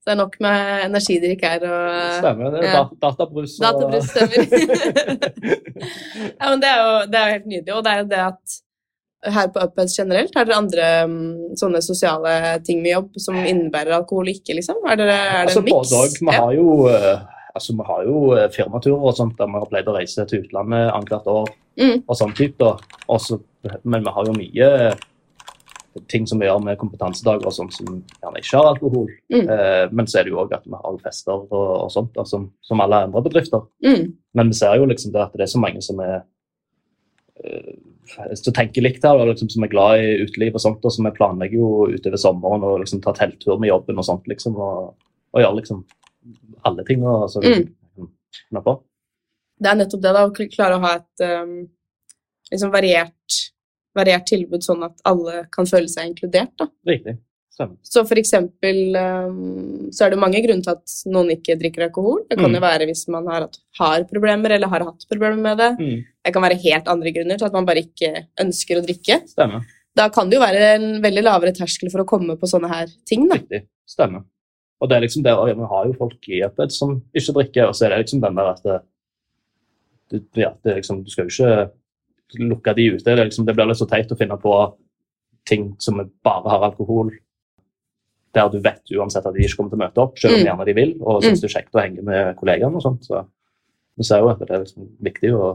Så 0.00 0.04
det 0.06 0.12
er 0.12 0.16
nok 0.24 0.40
med 0.40 0.84
energidrikk 0.86 1.40
her 1.42 1.60
og 1.66 2.12
Stemmer. 2.22 2.50
Det 2.50 2.58
er 2.64 2.72
Ja. 2.72 2.88
databrus. 3.02 3.60
og- 3.60 3.66
Databrus 3.66 4.10
stemmer. 4.10 4.36
ja, 6.40 6.50
men 6.50 6.60
det 6.60 6.68
er, 6.70 6.78
jo, 6.82 7.06
det 7.10 7.14
er 7.14 7.26
jo 7.26 7.32
helt 7.32 7.46
nydelig. 7.46 7.74
Og 7.76 7.84
det 7.84 7.92
er 7.92 7.98
jo 8.02 8.08
det 8.08 8.18
at 8.18 8.60
her 9.32 9.48
på 9.52 9.62
Upheads 9.64 9.96
generelt, 9.98 10.34
har 10.36 10.48
dere 10.48 10.58
andre 10.60 10.90
mm, 11.10 11.56
sånne 11.60 11.82
sosiale 11.84 12.34
ting 12.66 12.82
med 12.84 12.92
jobb 12.94 13.20
som 13.22 13.38
innebærer 13.40 13.96
alkohol 13.98 14.30
og 14.30 14.38
ikke, 14.38 14.58
liksom? 14.58 14.82
Er, 14.86 15.00
dere, 15.00 15.16
er 15.16 15.50
det 15.50 15.56
altså, 15.56 15.62
en 15.62 15.68
miks? 15.70 16.20
Vi 16.20 16.38
har 16.38 16.54
jo, 16.56 16.70
eh, 16.92 17.26
altså, 17.54 17.76
vi 17.78 17.88
har 17.90 18.06
jo 18.08 18.22
eh, 18.36 18.48
firmaturer 18.54 19.10
og 19.10 19.18
sånt 19.18 19.36
der 19.38 19.50
vi 19.52 19.62
har 19.62 19.70
pleid 19.72 19.90
å 19.90 19.96
reise 19.98 20.26
til 20.30 20.44
utlandet 20.46 20.90
annethvert 20.92 21.32
år. 21.34 21.54
Mm. 21.76 22.06
og 22.08 22.16
sånn 22.16 22.32
type. 22.36 22.70
Også, 23.12 23.36
men 23.84 24.04
vi 24.06 24.12
har 24.16 24.28
jo 24.28 24.36
mye 24.36 24.70
ting 26.12 26.26
som 26.28 26.40
vi 26.40 26.48
gjør 26.48 26.60
med 26.64 26.78
kompetansedager 26.80 27.48
og 27.48 27.54
sånt 27.56 27.74
som 27.76 27.88
gjerne 28.20 28.40
ikke 28.42 28.58
har 28.58 28.70
alkohol. 28.72 29.10
Mm. 29.32 29.44
Eh, 29.48 29.84
men 29.96 30.08
så 30.08 30.20
er 30.20 30.26
det 30.26 30.34
jo 30.34 30.40
òg 30.42 30.54
at 30.56 30.66
vi 30.66 30.76
har 30.76 30.98
fester 31.04 31.36
og, 31.36 31.52
og 31.52 31.92
sånt, 31.92 32.16
altså, 32.16 32.36
som, 32.36 32.48
som 32.64 32.82
alle 32.84 33.04
andre 33.08 33.22
bedrifter. 33.24 33.64
Mm. 33.84 34.10
Men 34.36 34.52
vi 34.52 34.58
ser 34.58 34.76
jo 34.80 34.88
liksom 34.90 35.14
det 35.14 35.24
at 35.24 35.36
det 35.36 35.46
er 35.46 35.52
så 35.54 35.62
mange 35.62 35.82
som 35.84 36.00
er 36.04 36.18
eh, 37.44 38.32
du 38.46 38.50
tenker 38.54 38.84
likt 38.84 39.04
her, 39.04 39.18
liksom, 39.26 39.50
som 39.50 39.64
er 39.66 39.72
glad 39.72 40.02
i 40.02 40.16
uteliv 40.22 40.54
og 40.54 40.62
sånt, 40.62 40.84
og 40.84 40.94
som 40.94 41.08
vi 41.08 41.14
planlegger 41.16 41.58
jo 41.58 41.70
utover 41.90 42.20
sommeren 42.22 42.66
og 42.66 42.80
liksom 42.84 43.02
tar 43.04 43.16
telttur 43.18 43.58
med 43.58 43.72
jobben 43.72 43.98
og 43.98 44.06
sånt, 44.06 44.28
liksom, 44.30 44.56
og, 44.56 44.92
og 45.34 45.42
gjør 45.42 45.56
liksom 45.58 45.82
alle 46.66 46.84
ting. 46.86 47.02
Og, 47.06 47.30
så, 47.30 47.42
Mm. 47.42 48.62
på. 48.62 48.82
Det 49.58 49.70
er 49.70 49.76
nettopp 49.78 50.02
det, 50.02 50.12
da, 50.12 50.24
å 50.26 50.48
klare 50.52 50.76
å 50.76 50.82
ha 50.82 50.96
et 50.98 51.24
um, 51.24 51.68
liksom 52.50 52.72
variert, 52.74 53.38
variert 53.96 54.26
tilbud, 54.28 54.62
sånn 54.64 54.84
at 54.84 55.00
alle 55.08 55.46
kan 55.52 55.68
føle 55.68 55.88
seg 55.88 56.10
inkludert. 56.10 56.52
da. 56.58 56.68
Riktig. 56.86 57.16
Stemmer. 57.56 57.76
Så 57.88 58.02
for 58.04 58.18
eksempel 58.20 58.78
um, 59.00 59.88
så 59.94 60.04
er 60.04 60.10
det 60.12 60.18
mange 60.20 60.42
grunner 60.44 60.60
til 60.66 60.74
at 60.74 60.94
noen 61.08 61.30
ikke 61.32 61.56
drikker 61.56 61.86
alkohol. 61.86 62.18
Det 62.28 62.36
kan 62.36 62.50
Mm. 62.50 62.56
jo 62.58 62.60
være 62.66 62.86
hvis 62.90 63.06
man 63.08 63.26
har, 63.32 63.46
hatt, 63.46 63.56
har 63.80 64.04
problemer 64.10 64.52
eller 64.52 64.68
har 64.68 64.84
hatt 64.84 65.06
problemer 65.08 65.40
med 65.40 65.56
det. 65.62 65.70
Mm. 65.80 66.02
Det 66.26 66.32
kan 66.34 66.44
være 66.44 66.58
helt 66.66 66.90
andre 66.92 67.12
grunner 67.16 67.38
til 67.40 67.46
at 67.48 67.56
man 67.56 67.64
bare 67.64 67.80
ikke 67.86 68.10
ønsker 68.44 68.76
å 68.76 68.84
drikke. 68.84 69.22
Stemmer. 69.32 69.64
Da 69.96 70.10
kan 70.12 70.28
det 70.28 70.36
jo 70.36 70.42
være 70.44 70.66
en 70.76 71.00
veldig 71.00 71.22
lavere 71.24 71.54
terskel 71.56 71.88
for 71.90 72.04
å 72.04 72.08
komme 72.10 72.36
på 72.36 72.44
sånne 72.50 72.68
her 72.68 72.92
ting. 73.08 73.24
da. 73.30 73.36
Riktig. 73.40 73.62
Stemmer. 73.88 74.24
Og 74.82 74.90
det 74.90 74.96
er 74.98 75.06
liksom 75.06 75.22
det, 75.24 75.32
Vi 75.56 75.70
har 75.72 75.86
jo 75.88 75.94
folk 75.96 76.28
i 76.28 76.42
Uphead 76.44 76.70
som 76.76 76.98
ikke 77.16 77.32
drikker, 77.38 77.68
og 77.70 77.74
så 77.74 77.86
er 77.86 77.94
det 77.96 78.02
liksom 78.04 78.20
den 78.20 78.36
der 78.36 78.52
at 78.52 78.62
det, 80.12 80.22
ja, 80.36 80.52
det 80.62 80.72
er 80.72 80.76
liksom, 80.82 81.02
Du 81.04 81.10
skal 81.10 81.24
jo 81.24 81.32
ikke 81.32 81.70
lukke 82.50 82.74
de 82.76 82.90
ute. 82.92 83.04
Det, 83.04 83.16
liksom, 83.30 83.46
det 83.46 83.54
blir 83.56 83.66
litt 83.70 83.78
så 83.80 83.88
teit 83.88 84.12
å 84.12 84.18
finne 84.18 84.36
på 84.36 84.52
ting 85.48 85.70
som 85.80 85.96
bare 86.26 86.50
har 86.50 86.64
alkohol, 86.68 87.10
der 88.36 88.50
du 88.52 88.58
vet 88.62 88.92
uansett 88.96 89.26
at 89.26 89.34
de 89.34 89.42
ikke 89.44 89.56
kommer 89.58 89.72
til 89.72 89.78
å 89.80 89.84
møte 89.84 90.02
opp, 90.04 90.18
selv 90.20 90.36
om 90.36 90.40
Mm. 90.42 90.46
gjerne 90.50 90.66
de 90.68 90.74
vil, 90.76 90.92
og 91.02 91.22
syns 91.24 91.40
det 91.42 91.48
er 91.50 91.54
kjekt 91.60 91.74
å 91.76 91.82
henge 91.82 92.04
med 92.04 92.36
kollegaene 92.38 92.76
og 92.78 92.84
sånt. 92.84 93.04
Så 93.08 93.24
vi 93.96 94.04
ser 94.04 94.20
jo 94.22 94.28
at 94.32 94.38
det 94.44 94.50
er 94.50 94.62
liksom 94.64 94.88
viktig 95.02 95.32
å 95.34 95.50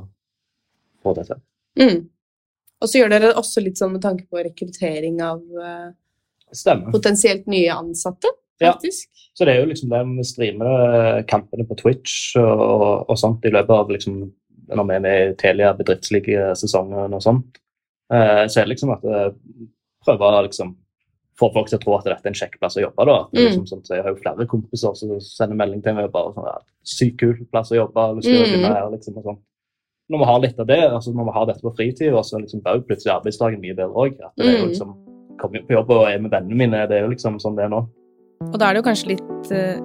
få 1.03 1.15
det 1.15 1.27
til. 1.29 1.41
Mm. 1.79 1.99
Og 2.81 2.89
så 2.89 2.97
gjør 2.99 3.09
dere 3.13 3.33
også 3.37 3.61
litt 3.63 3.77
sånn 3.77 3.93
med 3.93 4.01
tanke 4.01 4.25
på 4.29 4.41
rekruttering 4.41 5.21
av 5.21 5.41
uh, 5.53 5.91
potensielt 6.91 7.45
nye 7.47 7.69
ansatte, 7.73 8.27
Ja. 8.59 8.73
faktisk. 8.73 9.09
Så 9.33 9.45
det 9.45 9.55
er 9.55 9.61
jo 9.61 9.69
liksom 9.71 9.89
det 9.89 10.01
vi 10.17 10.23
streamer 10.27 11.23
kampene 11.27 11.65
på 11.67 11.77
Twitch 11.79 12.35
og, 12.37 13.09
og 13.09 13.17
sånt 13.17 13.45
i 13.45 13.49
løpet 13.53 13.69
av 13.69 13.89
liksom 13.89 14.31
når 14.71 14.87
vi 14.87 14.93
er 14.95 14.99
med 15.03 15.31
i 15.31 15.33
Telia 15.35 15.73
bedriftslige 15.75 16.51
sesonger 16.55 17.11
og 17.13 17.21
sånt. 17.23 17.57
Uh, 18.11 18.45
så 18.47 18.59
er 18.61 18.65
det 18.67 18.73
liksom 18.75 18.91
at 18.93 19.03
jeg 19.03 19.33
prøver 20.05 20.37
å 20.37 20.43
liksom 20.47 20.75
få 21.39 21.51
folk 21.53 21.67
til 21.69 21.77
å 21.79 21.81
tro 21.83 21.93
at 21.97 22.05
dette 22.05 22.25
er 22.25 22.31
en 22.33 22.33
kjekk 22.37 22.59
plass 22.59 22.77
å 22.77 22.81
jobbe. 22.83 23.05
da. 23.05 23.17
Mm. 23.31 23.37
er 23.37 23.47
liksom 23.49 23.65
sånn, 23.67 23.83
så 23.85 23.95
jeg 23.95 24.03
har 24.03 24.11
jo 24.13 24.21
flere 24.21 24.45
kompiser 24.47 24.95
som 24.95 25.19
sender 25.19 25.55
melding 25.55 25.81
til 25.83 25.95
meg 25.95 26.05
og 26.05 26.11
bare 26.11 26.33
sånn 26.35 26.45
ja, 26.45 26.57
Sykt 26.83 27.17
kul 27.19 27.35
plass 27.51 27.71
å 27.71 27.75
jobbe, 27.77 28.15
lyst 28.17 28.27
til 28.27 28.41
å 28.41 28.45
Mm. 28.45 28.51
begynne 28.51 28.73
her, 28.75 28.89
liksom. 28.91 29.17
og 29.17 29.23
sånn. 29.23 29.37
Når 30.11 30.19
vi 30.19 30.25
har 30.25 30.39
litt 30.41 30.59
av 30.59 30.67
det, 30.67 30.79
altså 30.91 31.13
når 31.13 31.25
vi 31.25 31.31
har 31.37 31.45
dette 31.45 31.61
på 31.61 31.75
fritid, 31.75 32.13
så 32.25 32.39
liksom, 32.41 32.61
blir 32.63 32.75
jo 32.75 32.81
plutselig 32.89 33.13
arbeidsdagen 33.15 33.61
mye 33.61 33.75
bedre 33.75 33.93
òg. 33.95 34.13
At 34.25 34.33
det 34.35 34.45
er 34.45 34.57
jo 34.57 34.65
Mm. 34.65 34.69
liksom 34.71 34.95
Kommer 35.39 35.61
på 35.65 35.73
jobb 35.73 35.89
og 35.89 36.07
er 36.07 36.19
med 36.19 36.29
vennene 36.31 36.55
mine, 36.55 36.87
det 36.87 36.97
er 36.97 37.01
jo 37.07 37.09
liksom 37.15 37.39
sånn 37.41 37.55
det 37.55 37.63
er 37.65 37.69
nå. 37.69 37.87
Og 38.53 38.59
da 38.59 38.69
er 38.69 38.73
det 38.73 38.83
jo 38.83 38.89
kanskje 38.91 39.07
litt 39.07 39.51
uh, 39.51 39.81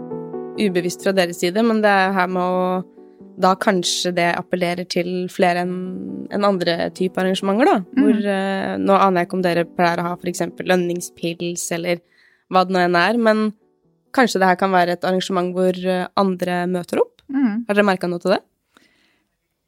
ubevisst 0.59 1.03
fra 1.03 1.13
deres 1.13 1.39
side, 1.41 1.63
men 1.65 1.81
det 1.81 1.89
er 1.89 2.13
her 2.13 2.27
med 2.27 2.43
å 2.43 2.85
da 3.37 3.53
kanskje 3.61 4.15
det 4.17 4.31
appellerer 4.39 4.87
til 4.89 5.27
flere 5.33 5.63
enn 5.67 5.77
en 6.35 6.47
andre 6.49 6.89
type 6.97 7.21
arrangementer, 7.21 7.69
da. 7.69 7.77
Hvor 8.01 8.29
eh, 8.33 8.73
Nå 8.81 8.97
aner 8.97 9.23
jeg 9.23 9.29
ikke 9.29 9.39
om 9.39 9.45
dere 9.45 9.67
pleier 9.69 10.03
å 10.03 10.09
ha 10.09 10.17
f.eks. 10.17 10.43
lønningspils 10.65 11.69
eller 11.77 12.03
hva 12.53 12.65
det 12.67 12.75
nå 12.75 12.83
enn 12.87 12.99
er, 12.99 13.21
men 13.21 13.47
kanskje 14.17 14.41
det 14.41 14.51
her 14.51 14.59
kan 14.61 14.73
være 14.73 14.97
et 14.97 15.07
arrangement 15.07 15.53
hvor 15.57 15.77
eh, 15.77 16.07
andre 16.19 16.65
møter 16.71 17.03
opp? 17.03 17.25
Mm. 17.29 17.67
Har 17.69 17.77
dere 17.77 17.89
merka 17.89 18.11
noe 18.11 18.23
til 18.23 18.37
det? 18.37 18.43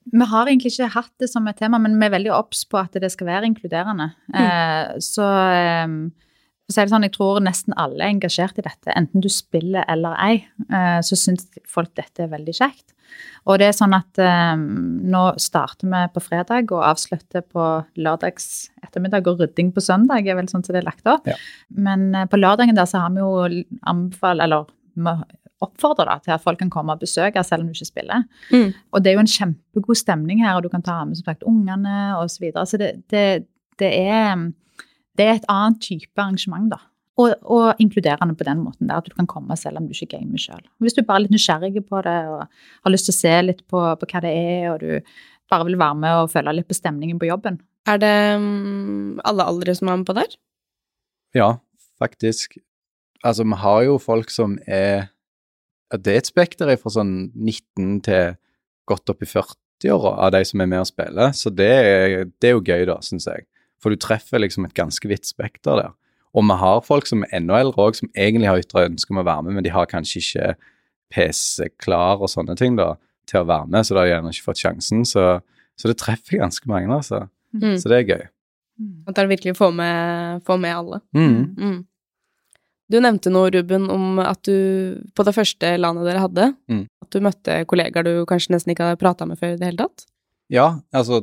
Vi 0.09 0.29
har 0.31 0.49
egentlig 0.49 0.73
ikke 0.73 0.93
hatt 0.95 1.13
det 1.21 1.29
som 1.29 1.47
et 1.51 1.59
tema, 1.61 1.81
men 1.83 1.99
vi 1.99 2.07
er 2.07 2.15
veldig 2.15 2.33
obs 2.33 2.65
på 2.69 2.79
at 2.81 2.97
det 2.97 3.11
skal 3.13 3.29
være 3.29 3.51
inkluderende. 3.51 4.09
Eh, 4.33 4.95
så 5.05 5.27
eh, 5.53 5.97
sånn, 6.73 7.05
jeg 7.07 7.15
tror 7.17 7.43
nesten 7.45 7.77
alle 7.77 8.07
er 8.07 8.15
engasjert 8.15 8.61
i 8.61 8.65
dette, 8.65 8.95
enten 8.97 9.25
du 9.25 9.29
spiller 9.33 9.85
eller 9.91 10.17
ei. 10.25 10.39
Eh, 10.69 11.01
så 11.05 11.19
syns 11.19 11.49
folk 11.69 11.93
dette 11.99 12.25
er 12.25 12.33
veldig 12.33 12.57
kjekt. 12.57 12.95
Og 13.49 13.59
det 13.61 13.69
er 13.69 13.77
sånn 13.77 13.97
at 13.97 14.21
eh, 14.23 14.55
nå 14.59 15.25
starter 15.41 15.89
vi 15.91 16.03
på 16.15 16.23
fredag 16.25 16.73
og 16.75 16.85
avslutter 16.91 17.45
på 17.45 17.67
lørdags 17.99 18.69
ettermiddag, 18.85 19.29
og 19.31 19.43
rydding 19.43 19.73
på 19.75 19.85
søndag 19.85 20.29
er 20.29 20.39
vel 20.39 20.51
sånn 20.51 20.65
som 20.67 20.77
det 20.77 20.83
er 20.83 20.91
lagt 20.91 21.09
opp. 21.09 21.29
Ja. 21.29 21.37
Men 21.75 22.11
eh, 22.15 22.29
på 22.31 22.41
lørdagen 22.41 22.79
der 22.79 22.89
så 22.89 23.05
har 23.05 23.15
vi 23.15 23.25
jo 23.25 23.65
anbefalt, 23.89 24.45
eller 24.45 24.69
oppfordrer 25.65 26.07
da, 26.07 26.19
til 26.23 26.35
at 26.37 26.43
folk 26.43 26.61
kan 26.61 26.71
komme 26.71 26.95
og 26.95 27.03
besøke 27.03 27.43
selv 27.47 27.65
om 27.65 27.71
du 27.71 27.77
ikke 27.77 27.91
spiller. 27.91 28.27
Mm. 28.53 28.73
Og 28.93 29.03
det 29.03 29.11
er 29.11 29.19
jo 29.19 29.25
en 29.25 29.33
kjempegod 29.33 29.99
stemning 29.99 30.43
her, 30.45 30.57
og 30.57 30.67
du 30.67 30.71
kan 30.73 30.85
ta 30.85 31.01
med 31.05 31.19
som 31.19 31.31
sagt 31.31 31.47
ungene 31.49 32.13
osv. 32.19 32.37
Så, 32.37 32.45
videre. 32.45 32.67
så 32.67 32.81
det, 32.81 32.93
det, 33.11 33.25
det, 33.81 33.91
er, 33.99 34.47
det 35.19 35.27
er 35.27 35.39
et 35.39 35.51
annet 35.51 35.83
type 35.83 36.15
arrangement, 36.15 36.71
da. 36.75 36.83
Og, 37.19 37.35
og 37.43 37.81
inkluderende 37.83 38.37
på 38.39 38.47
den 38.47 38.61
måten 38.63 38.91
der 38.91 39.01
at 39.01 39.09
du 39.09 39.15
kan 39.17 39.27
komme 39.31 39.57
selv 39.59 39.81
om 39.81 39.89
du 39.89 39.95
ikke 39.97 40.19
gamer 40.19 40.41
sjøl. 40.41 40.63
Hvis 40.83 40.95
du 40.95 41.03
bare 41.03 41.19
er 41.19 41.27
litt 41.27 41.35
nysgjerrig 41.35 41.83
på 41.89 42.03
det 42.07 42.19
og 42.31 42.45
har 42.47 42.95
lyst 42.95 43.09
til 43.11 43.17
å 43.17 43.19
se 43.19 43.35
litt 43.43 43.65
på, 43.67 43.83
på 43.99 44.11
hva 44.13 44.23
det 44.25 44.33
er, 44.35 44.69
og 44.73 44.85
du 44.85 45.19
bare 45.51 45.67
vil 45.67 45.79
være 45.81 45.99
med 45.99 46.23
og 46.23 46.31
føle 46.33 46.55
litt 46.55 46.69
på 46.69 46.77
stemningen 46.77 47.19
på 47.21 47.31
jobben. 47.31 47.59
Er 47.89 48.01
det 48.03 48.15
mm, 48.43 49.21
alle 49.27 49.47
aldre 49.51 49.75
som 49.75 49.91
er 49.91 50.01
med 50.01 50.09
på 50.09 50.17
der? 50.19 50.35
Ja, 51.37 51.51
faktisk. 52.01 52.59
Altså, 53.25 53.47
vi 53.49 53.59
har 53.63 53.85
jo 53.89 53.99
folk 53.99 54.31
som 54.31 54.59
er 54.67 55.09
Det 55.91 56.13
er 56.13 56.21
et 56.21 56.29
spekter 56.29 56.69
fra 56.77 56.91
sånn 56.93 57.31
19 57.33 58.03
til 58.05 58.35
godt 58.89 59.09
opp 59.09 59.23
i 59.25 59.29
40-åra 59.29 60.11
av 60.27 60.35
de 60.35 60.43
som 60.45 60.61
er 60.61 60.69
med 60.69 60.83
og 60.83 60.91
spiller, 60.91 61.33
så 61.33 61.49
det 61.49 61.69
er, 61.69 62.27
det 62.29 62.51
er 62.51 62.53
jo 62.59 62.61
gøy, 62.61 62.85
da, 62.91 62.99
syns 63.05 63.25
jeg. 63.25 63.47
For 63.81 63.89
du 63.89 63.97
treffer 63.97 64.43
liksom 64.43 64.67
et 64.69 64.77
ganske 64.77 65.09
vidt 65.09 65.25
spekter 65.25 65.81
der. 65.81 65.95
Og 66.39 66.45
vi 66.47 66.57
har 66.61 66.81
folk 66.87 67.09
som 67.11 67.25
er 67.27 67.33
enda 67.41 67.59
eldre 67.59 67.89
òg, 67.89 67.97
som 67.99 68.11
egentlig 68.15 68.47
har 68.51 68.61
ytre 68.63 68.87
ønske 68.87 69.11
om 69.15 69.19
å 69.23 69.27
være 69.27 69.49
med, 69.49 69.57
men 69.59 69.67
de 69.67 69.73
har 69.75 69.89
kanskje 69.91 70.21
ikke 70.23 70.51
PC 71.11 71.69
klar 71.83 72.21
og 72.23 72.31
sånne 72.31 72.55
ting 72.61 72.77
da, 72.79 72.93
til 73.29 73.43
å 73.43 73.49
være 73.49 73.67
med, 73.73 73.85
så 73.89 73.97
de 73.97 74.03
har 74.05 74.11
gjerne 74.13 74.31
ikke 74.35 74.47
fått 74.47 74.61
sjansen. 74.63 75.03
Så, 75.09 75.25
så 75.81 75.91
det 75.91 75.99
treffer 76.01 76.39
ganske 76.45 76.69
mange, 76.71 76.91
altså. 76.95 77.25
Mm. 77.57 77.75
Så 77.81 77.91
det 77.91 77.99
er 78.03 78.11
gøy. 78.13 78.27
At 79.11 79.17
dere 79.19 79.33
virkelig 79.33 79.57
får 79.59 79.73
med, 79.75 80.43
får 80.47 80.61
med 80.63 80.77
alle. 80.77 81.01
Mm. 81.17 81.39
Mm. 81.59 81.79
Du 82.89 82.97
nevnte 83.05 83.33
noe, 83.35 83.51
Ruben, 83.53 83.89
om 83.93 84.21
at 84.23 84.41
du 84.49 85.01
på 85.19 85.27
det 85.27 85.35
første 85.37 85.75
landet 85.81 86.07
dere 86.09 86.23
hadde, 86.25 86.47
Mm. 86.71 86.87
at 87.03 87.11
du 87.13 87.19
møtte 87.25 87.59
kollegaer 87.69 88.07
du 88.07 88.25
kanskje 88.29 88.55
nesten 88.55 88.73
ikke 88.73 88.87
hadde 88.87 89.01
prata 89.03 89.27
med 89.29 89.41
før 89.41 89.57
i 89.57 89.59
det 89.61 89.67
hele 89.73 89.83
tatt. 89.83 90.07
Ja, 90.53 90.79
altså, 90.95 91.21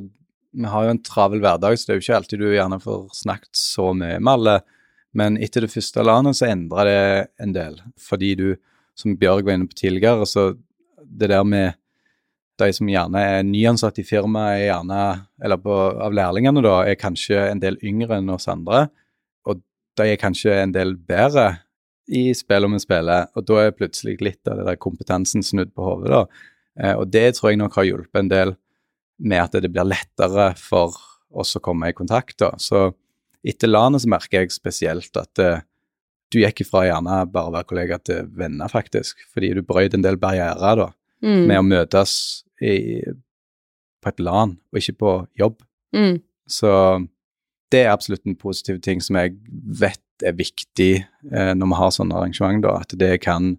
vi 0.54 0.70
har 0.70 0.86
jo 0.86 0.94
en 0.94 1.02
travel 1.04 1.42
hverdag, 1.42 1.78
så 1.78 1.88
det 1.88 1.94
er 1.96 2.00
jo 2.00 2.04
ikke 2.06 2.18
alltid 2.20 2.40
du 2.44 2.50
gjerne 2.54 2.82
får 2.84 3.02
snakket 3.18 3.54
så 3.58 3.90
mye 3.98 4.20
med 4.20 4.34
alle. 4.36 4.56
Men 5.16 5.40
etter 5.40 5.64
det 5.64 5.72
første 5.72 6.04
landet 6.04 6.38
så 6.38 6.50
endra 6.50 6.86
det 6.88 7.02
en 7.42 7.56
del, 7.56 7.80
fordi 8.02 8.34
du, 8.40 8.48
som 9.00 9.16
Bjørg 9.20 9.48
var 9.48 9.58
inne 9.58 9.70
på 9.72 9.80
tidligere, 9.80 10.28
så 10.28 10.52
det 11.06 11.32
der 11.32 11.46
med 11.48 11.78
de 12.60 12.72
som 12.76 12.90
gjerne 12.90 13.20
er 13.20 13.46
nyansatt 13.48 14.00
i 14.00 14.06
firmaet, 14.08 14.60
er 14.60 14.70
gjerne, 14.70 15.00
eller 15.44 15.60
på, 15.60 15.76
av 16.06 16.16
lærlingene, 16.16 16.64
da, 16.64 16.78
er 16.88 17.00
kanskje 17.00 17.40
en 17.50 17.62
del 17.64 17.80
yngre 17.84 18.20
enn 18.20 18.32
oss 18.32 18.48
andre. 18.52 18.86
Og 19.48 19.60
de 20.00 20.08
er 20.12 20.20
kanskje 20.20 20.56
en 20.62 20.76
del 20.76 20.96
bedre 20.96 21.50
i 22.08 22.30
spillet 22.38 22.72
vi 22.72 22.82
spiller, 22.84 23.32
og 23.36 23.48
da 23.50 23.64
er 23.64 23.76
plutselig 23.76 24.20
litt 24.24 24.52
av 24.52 24.60
det 24.60 24.68
der 24.70 24.80
kompetansen 24.80 25.44
snudd 25.44 25.74
på 25.76 25.88
hodet, 25.88 26.12
da. 26.14 26.52
Eh, 26.80 26.94
og 27.00 27.10
det 27.12 27.28
tror 27.38 27.52
jeg 27.52 27.60
nok 27.62 27.76
har 27.80 27.88
hjulpet 27.88 28.22
en 28.22 28.32
del 28.32 28.56
med 29.24 29.42
at 29.42 29.56
det 29.64 29.72
blir 29.72 29.88
lettere 29.88 30.52
for 30.60 30.96
oss 31.36 31.56
å 31.58 31.64
komme 31.64 31.90
i 31.90 31.98
kontakt, 31.98 32.38
da. 32.44 32.54
Så 32.62 32.90
etter 33.46 33.70
landet 33.70 34.04
så 34.04 34.10
merker 34.12 34.42
jeg 34.42 34.54
spesielt 34.56 35.18
at 35.22 35.42
uh, 35.44 35.64
du 36.34 36.40
gikk 36.42 36.64
ifra 36.66 36.88
gjerne 36.88 37.22
bare 37.32 37.52
å 37.52 37.54
være 37.54 37.70
kollega 37.70 38.00
til 38.02 38.30
venner, 38.36 38.72
faktisk, 38.72 39.22
fordi 39.34 39.54
du 39.56 39.62
brøyt 39.66 39.94
en 39.96 40.06
del 40.06 40.18
barrierer, 40.22 40.82
da 40.82 40.92
Mm. 41.26 41.46
med 41.50 41.60
å 41.60 41.66
møtes 41.66 42.14
i, 42.62 43.02
på 44.04 44.12
et 44.12 44.22
LAN, 44.22 44.56
og 44.72 44.80
ikke 44.80 44.98
på 45.02 45.14
jobb. 45.40 45.62
Mm. 45.96 46.20
Så 46.52 46.72
det 47.74 47.86
er 47.86 47.94
absolutt 47.94 48.28
en 48.28 48.38
positiv 48.38 48.82
ting 48.86 49.02
som 49.02 49.18
jeg 49.20 49.36
vet 49.82 50.02
er 50.26 50.36
viktig 50.38 50.92
eh, 51.02 51.54
når 51.58 51.72
vi 51.72 51.80
har 51.80 51.96
sånne 51.96 52.20
arrangement, 52.20 52.62
da, 52.64 52.78
at 52.84 52.94
det 53.00 53.18
kan 53.26 53.56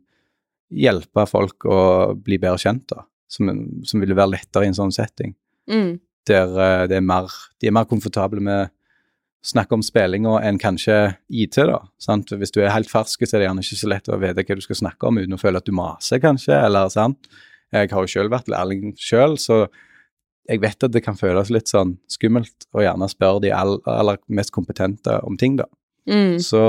hjelpe 0.72 1.26
folk 1.30 1.66
å 1.68 1.80
bli 2.14 2.38
bedre 2.42 2.62
kjent, 2.62 2.86
da, 2.92 3.04
som, 3.30 3.50
som 3.86 4.02
ville 4.02 4.16
være 4.16 4.36
lettere 4.36 4.66
i 4.66 4.70
en 4.70 4.78
sånn 4.78 4.94
setting. 4.94 5.34
Mm. 5.70 5.96
Der 6.30 6.56
eh, 6.62 6.86
det 6.92 7.00
er 7.00 7.08
mer, 7.08 7.32
de 7.60 7.70
er 7.70 7.76
mer 7.76 7.88
komfortable 7.90 8.42
med 8.44 8.72
snakke 9.46 9.76
om 9.76 9.82
spillinga 9.86 10.40
enn 10.46 10.58
kanskje 10.58 10.96
IT, 11.30 11.58
da. 11.68 11.80
Sant? 12.02 12.32
Hvis 12.34 12.50
du 12.54 12.60
er 12.64 12.72
helt 12.74 12.90
fersk, 12.90 13.22
så 13.26 13.36
er 13.36 13.42
det 13.44 13.48
gjerne 13.48 13.62
ikke 13.64 13.78
så 13.80 13.90
lett 13.92 14.08
å 14.10 14.18
vite 14.22 14.44
hva 14.48 14.56
du 14.58 14.64
skal 14.64 14.80
snakke 14.82 15.08
om 15.08 15.20
uten 15.22 15.36
å 15.36 15.40
føle 15.40 15.60
at 15.62 15.68
du 15.68 15.74
maser, 15.76 16.20
kanskje, 16.22 16.56
eller 16.66 16.90
sant. 16.92 17.28
Jeg 17.74 17.90
har 17.92 18.02
jo 18.06 18.10
selv 18.10 18.34
vært 18.34 18.50
lærling 18.50 18.92
sjøl, 18.98 19.36
så 19.42 19.64
jeg 20.46 20.60
vet 20.62 20.84
at 20.86 20.92
det 20.94 21.02
kan 21.02 21.16
føles 21.18 21.48
litt 21.50 21.70
sånn 21.70 21.96
skummelt 22.10 22.68
å 22.76 22.82
gjerne 22.84 23.08
spørre 23.10 23.42
de 23.42 23.50
all- 23.54 23.80
aller 23.90 24.18
mest 24.28 24.52
kompetente 24.54 25.16
om 25.26 25.38
ting, 25.38 25.56
da. 25.58 25.66
Mm. 26.06 26.36
Så 26.42 26.60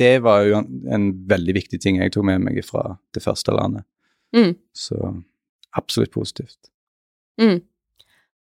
det 0.00 0.14
var 0.24 0.44
jo 0.48 0.56
en, 0.62 0.68
en 0.90 1.04
veldig 1.28 1.54
viktig 1.60 1.80
ting 1.82 2.00
jeg 2.00 2.14
tok 2.14 2.24
med 2.30 2.40
meg 2.46 2.62
fra 2.66 2.96
det 3.14 3.22
første 3.22 3.52
landet. 3.54 3.84
Mm. 4.34 4.54
Så 4.74 4.96
absolutt 5.76 6.10
positivt. 6.14 6.58
Mm. 7.40 7.60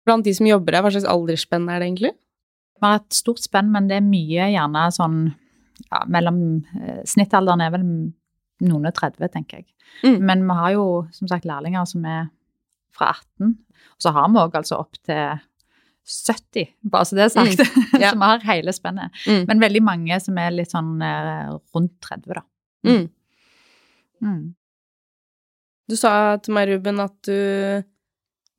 Blant 0.08 0.26
de 0.26 0.34
som 0.36 0.48
jobber 0.48 0.76
der, 0.76 0.84
hva 0.86 0.92
slags 0.94 1.08
aldersspenn 1.08 1.68
er 1.72 1.80
det 1.84 1.88
egentlig? 1.92 2.14
Vi 2.84 2.90
har 2.90 3.00
et 3.00 3.16
stort 3.16 3.40
spenn, 3.40 3.72
men 3.72 3.88
det 3.88 4.02
er 4.02 4.04
mye 4.04 4.50
gjerne 4.52 4.84
sånn 4.92 5.20
ja, 5.88 6.04
mellom 6.12 6.40
eh, 6.82 7.00
Snittalderen 7.08 7.64
er 7.64 7.72
vel 7.72 7.86
noen 8.64 8.90
og 8.90 8.96
30, 8.98 9.30
tenker 9.32 9.62
jeg. 9.62 9.70
Mm. 10.04 10.18
Men 10.28 10.44
vi 10.50 10.58
har 10.58 10.74
jo 10.76 10.86
som 11.16 11.30
sagt 11.32 11.48
lærlinger 11.48 11.88
som 11.88 12.04
er 12.08 12.28
fra 12.96 13.14
18. 13.16 13.56
Og 13.96 14.06
så 14.06 14.14
har 14.16 14.30
vi 14.30 14.42
òg 14.42 14.58
altså 14.60 14.82
opp 14.84 15.00
til 15.00 15.40
70, 16.04 16.74
bare 16.92 17.08
så 17.08 17.16
det 17.16 17.24
er 17.26 17.32
sagt. 17.32 17.64
Ja. 18.04 18.12
så 18.12 18.18
vi 18.20 18.28
har 18.28 18.44
hele 18.50 18.74
spennet. 18.76 19.16
Mm. 19.28 19.46
Men 19.48 19.64
veldig 19.64 19.84
mange 19.86 20.20
som 20.24 20.38
er 20.42 20.52
litt 20.56 20.74
sånn 20.74 20.98
eh, 21.04 21.54
rundt 21.76 21.96
30, 22.04 22.36
da. 22.36 22.44
Mm. 22.84 23.08
Mm. 24.24 24.44
Du 25.90 25.96
sa 26.00 26.36
til 26.44 26.56
meg, 26.56 26.70
Ruben, 26.72 27.00
at 27.04 27.16
du, 27.28 27.84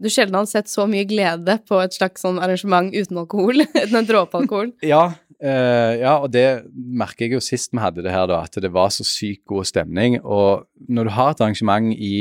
du 0.03 0.09
sjelden 0.11 0.35
har 0.37 0.47
sett 0.51 0.71
så 0.71 0.87
mye 0.91 1.07
glede 1.09 1.59
på 1.69 1.79
et 1.83 1.95
slags 1.97 2.25
sånn 2.25 2.41
arrangement 2.43 2.95
uten 2.95 3.21
alkohol, 3.23 3.63
uten 3.83 4.01
en 4.01 4.09
dråpe 4.09 4.41
alkohol. 4.41 4.73
Ja, 4.95 5.05
eh, 5.39 6.01
ja, 6.03 6.17
og 6.19 6.31
det 6.35 6.65
merker 6.75 7.27
jeg 7.27 7.37
jo 7.37 7.43
sist 7.45 7.73
vi 7.75 7.83
hadde 7.83 8.05
det 8.05 8.15
her, 8.15 8.27
da, 8.31 8.43
at 8.45 8.59
det 8.61 8.73
var 8.75 8.91
så 8.95 9.07
sykt 9.07 9.45
god 9.51 9.69
stemning. 9.71 10.19
Og 10.23 10.67
når 10.89 11.09
du 11.11 11.15
har 11.17 11.35
et 11.35 11.45
arrangement 11.45 11.93
i 11.95 12.15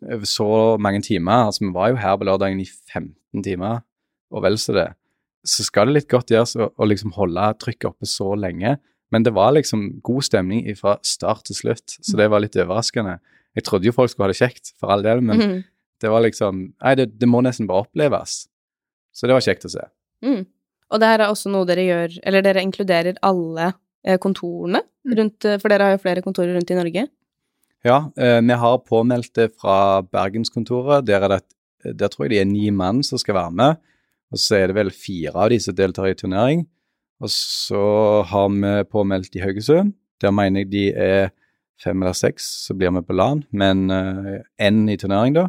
over 0.00 0.24
så 0.24 0.50
mange 0.80 1.02
timer, 1.04 1.46
altså 1.50 1.66
vi 1.66 1.74
var 1.74 1.90
jo 1.92 2.00
her 2.00 2.16
på 2.16 2.24
lørdagen 2.28 2.60
i 2.62 2.68
15 2.68 3.44
timer, 3.44 3.82
og 4.32 4.44
vel 4.46 4.56
så 4.60 4.72
det, 4.72 4.86
så 5.46 5.64
skal 5.64 5.88
det 5.88 5.98
litt 5.98 6.08
godt 6.10 6.32
gjøres 6.32 6.54
å, 6.56 6.70
å 6.72 6.86
liksom 6.88 7.12
holde 7.16 7.50
trykket 7.60 7.90
oppe 7.90 8.08
så 8.08 8.32
lenge. 8.36 8.78
Men 9.10 9.24
det 9.26 9.32
var 9.34 9.52
liksom 9.56 10.00
god 10.06 10.24
stemning 10.24 10.64
fra 10.78 10.94
start 11.04 11.44
til 11.48 11.58
slutt, 11.58 11.96
så 11.98 12.16
det 12.16 12.28
var 12.30 12.42
litt 12.44 12.56
overraskende. 12.56 13.18
Jeg 13.58 13.66
trodde 13.66 13.88
jo 13.88 13.94
folk 13.96 14.12
skulle 14.12 14.28
ha 14.28 14.32
det 14.34 14.38
kjekt, 14.38 14.72
for 14.78 14.92
all 14.94 15.02
del, 15.04 15.20
men 15.24 15.40
Mm. 15.40 15.60
Det 16.00 16.10
var 16.12 16.24
liksom 16.24 16.62
Nei, 16.72 16.94
det, 16.98 17.10
det 17.20 17.28
må 17.28 17.42
nesten 17.44 17.68
bare 17.68 17.84
oppleves. 17.86 18.44
Så 19.12 19.28
det 19.28 19.36
var 19.36 19.44
kjekt 19.44 19.66
å 19.68 19.72
se. 19.72 19.84
Mm. 20.24 20.44
Og 20.90 21.00
det 21.00 21.10
her 21.12 21.22
er 21.22 21.30
også 21.30 21.52
noe 21.52 21.68
dere 21.68 21.86
gjør, 21.86 22.18
eller 22.26 22.44
dere 22.44 22.64
inkluderer 22.66 23.18
alle 23.26 23.72
eh, 24.06 24.18
kontorene 24.22 24.82
rundt, 25.16 25.46
eh, 25.46 25.58
for 25.62 25.70
dere 25.70 25.86
har 25.86 25.96
jo 25.96 26.02
flere 26.02 26.24
kontorer 26.24 26.56
rundt 26.56 26.72
i 26.72 26.78
Norge. 26.78 27.06
Ja, 27.86 27.98
eh, 28.18 28.40
vi 28.42 28.58
har 28.64 28.82
påmeldt 28.84 29.32
det 29.38 29.50
fra 29.60 30.02
Bergenskontoret. 30.02 31.06
Der, 31.06 31.26
er 31.26 31.36
det, 31.36 31.94
der 31.96 32.10
tror 32.10 32.26
jeg 32.26 32.34
de 32.34 32.42
er 32.42 32.50
ni 32.50 32.70
mann 32.74 33.04
som 33.06 33.20
skal 33.22 33.38
være 33.38 33.56
med. 33.62 33.80
Og 34.30 34.42
så 34.42 34.60
er 34.60 34.70
det 34.70 34.78
vel 34.78 34.92
fire 34.94 35.34
av 35.34 35.50
de 35.50 35.58
som 35.62 35.76
deltar 35.78 36.10
i 36.10 36.18
turnering. 36.18 36.66
Og 37.20 37.30
så 37.32 37.84
har 38.30 38.50
vi 38.54 38.74
påmeldt 38.90 39.34
i 39.36 39.42
Haugesund. 39.44 39.94
Der 40.22 40.34
mener 40.34 40.62
jeg 40.62 40.70
de 40.72 40.84
er 40.94 41.30
fem 41.80 42.02
eller 42.02 42.16
seks 42.16 42.46
som 42.66 42.78
blir 42.78 42.92
med 42.92 43.06
på 43.08 43.16
LAN, 43.16 43.42
men 43.56 43.88
én 44.60 44.80
i 44.92 44.96
turnering, 45.00 45.34
da. 45.36 45.46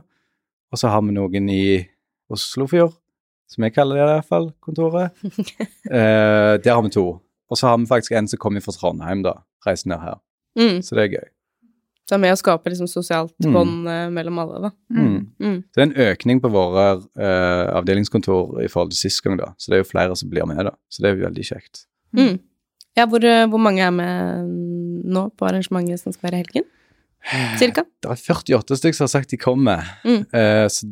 Og 0.72 0.80
så 0.80 0.88
har 0.92 1.02
vi 1.04 1.12
noen 1.16 1.50
i 1.52 1.64
Oslofjord, 2.32 2.94
som 3.52 3.66
jeg 3.68 3.74
kaller 3.76 4.00
det 4.00 4.06
i 4.06 4.10
hvert 4.14 4.30
fall, 4.30 4.48
kontoret. 4.64 5.12
eh, 5.92 6.56
der 6.64 6.72
har 6.74 6.82
vi 6.86 6.94
to. 6.96 7.06
Og 7.52 7.60
så 7.60 7.68
har 7.68 7.78
vi 7.82 7.90
faktisk 7.90 8.16
en 8.16 8.30
som 8.32 8.40
kommer 8.40 8.64
fra 8.64 8.72
Trondheim, 8.76 9.24
da. 9.26 9.34
Reiser 9.68 9.92
ned 9.92 10.00
her. 10.00 10.20
Mm. 10.58 10.80
Så 10.86 10.96
det 10.96 11.04
er 11.04 11.16
gøy. 11.18 11.28
Så 12.08 12.16
det 12.16 12.18
er 12.18 12.22
med 12.24 12.34
å 12.36 12.40
skape 12.40 12.72
liksom 12.72 12.88
sosialt 12.92 13.36
Mm. 13.44 13.54
bånd 13.56 13.88
eh, 13.92 14.08
mellom 14.16 14.40
alle, 14.42 14.62
da. 14.66 14.72
Mm. 14.96 15.20
Mm. 15.40 15.58
Så 15.68 15.76
det 15.76 15.84
er 15.84 15.90
en 15.90 16.00
økning 16.12 16.42
på 16.44 16.50
våre 16.52 16.86
eh, 17.20 17.66
avdelingskontor 17.76 18.62
i 18.64 18.70
forhold 18.72 18.92
til 18.96 19.04
sist 19.10 19.22
gang, 19.24 19.38
da. 19.40 19.52
Så 19.60 19.72
det 19.72 19.78
er 19.78 19.84
jo 19.84 19.92
flere 19.92 20.16
som 20.20 20.32
blir 20.32 20.48
med, 20.48 20.64
da. 20.68 20.74
Så 20.92 21.04
det 21.04 21.12
er 21.12 21.18
jo 21.18 21.26
veldig 21.28 21.46
kjekt. 21.52 21.84
Mm. 22.16 22.40
Ja, 23.00 23.06
hvor, 23.08 23.24
eh, 23.24 23.46
hvor 23.48 23.60
mange 23.64 23.84
er 23.84 23.92
med 23.96 24.48
nå 25.12 25.28
på 25.36 25.48
arrangementet 25.48 26.00
som 26.04 26.12
skal 26.16 26.30
være 26.32 26.40
i 26.40 26.44
helgen? 26.46 26.68
Cirka? 27.60 27.84
Det 28.02 28.10
er 28.12 28.18
48 28.34 28.78
stykker 28.80 28.98
som 28.98 29.06
har 29.08 29.14
sagt 29.14 29.30
de 29.34 29.38
kommer, 29.42 29.86
Mm. 30.06 30.26
eh, 30.34 30.66
så, 30.74 30.88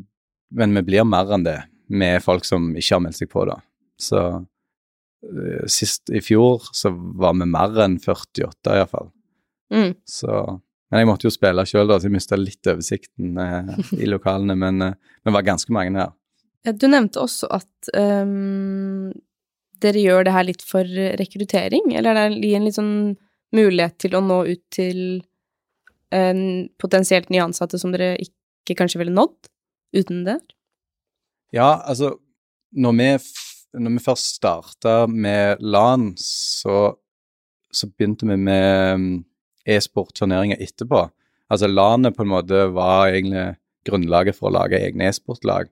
men 0.52 0.74
vi 0.78 0.82
blir 0.92 1.04
mer 1.08 1.32
enn 1.36 1.44
det 1.46 1.58
med 1.90 2.22
folk 2.24 2.46
som 2.46 2.70
ikke 2.78 2.96
har 2.96 3.02
meldt 3.02 3.18
seg 3.18 3.30
på, 3.32 3.46
da. 3.50 3.58
Så 4.00 4.20
eh, 5.26 5.66
sist 5.68 6.10
i 6.14 6.22
fjor 6.22 6.68
så 6.74 6.92
var 6.94 7.34
vi 7.40 7.48
mer 7.50 7.74
enn 7.86 7.98
48, 8.00 8.76
iallfall. 8.78 9.10
Mm. 9.74 9.94
Så 10.08 10.60
Men 10.92 11.04
jeg 11.04 11.08
måtte 11.12 11.28
jo 11.28 11.30
spille 11.34 11.62
sjøl, 11.70 11.86
da, 11.92 12.00
så 12.02 12.08
jeg 12.08 12.14
mista 12.16 12.38
litt 12.40 12.66
oversikten 12.66 13.36
eh, 13.38 13.68
i 14.02 14.08
lokalene. 14.10 14.56
Men 14.58 14.82
eh, 14.82 14.96
vi 15.26 15.34
var 15.36 15.44
ganske 15.46 15.70
mange 15.76 15.94
her. 16.02 16.14
Ja, 16.66 16.72
Du 16.74 16.88
nevnte 16.90 17.22
også 17.22 17.46
at 17.54 17.90
um, 17.94 19.12
dere 19.80 20.02
gjør 20.02 20.26
det 20.26 20.34
her 20.34 20.48
litt 20.48 20.64
for 20.66 20.82
rekruttering, 21.22 21.94
eller 21.96 22.18
er 22.18 22.34
det 22.34 22.54
en 22.58 22.66
litt 22.66 22.76
sånn 22.80 22.96
mulighet 23.56 24.00
til 24.02 24.18
å 24.18 24.22
nå 24.26 24.40
ut 24.50 24.64
til 24.74 25.22
en 26.16 26.70
potensielt 26.82 27.30
nyansatte 27.34 27.80
som 27.82 27.94
dere 27.94 28.16
ikke 28.24 28.78
kanskje 28.80 29.02
ville 29.02 29.14
nådd 29.14 29.50
uten 29.98 30.24
det? 30.28 30.40
Ja, 31.56 31.82
altså 31.86 32.18
Når 32.70 32.92
vi, 32.94 33.06
når 33.82 33.92
vi 33.96 34.02
først 34.06 34.36
starta 34.36 35.08
med 35.10 35.58
LAN, 35.60 36.12
så 36.22 37.00
så 37.72 37.88
begynte 37.90 38.28
vi 38.28 38.38
med 38.38 39.00
mm, 39.00 39.18
e-sport-turneringer 39.70 40.62
etterpå. 40.62 41.06
Altså 41.50 41.70
LAN-et 41.70 42.18
på 42.18 42.26
en 42.26 42.32
måte 42.34 42.66
var 42.74 43.10
egentlig 43.10 43.46
grunnlaget 43.88 44.38
for 44.38 44.50
å 44.50 44.56
lage 44.58 44.80
egne 44.80 45.10
e-sportlag. 45.10 45.70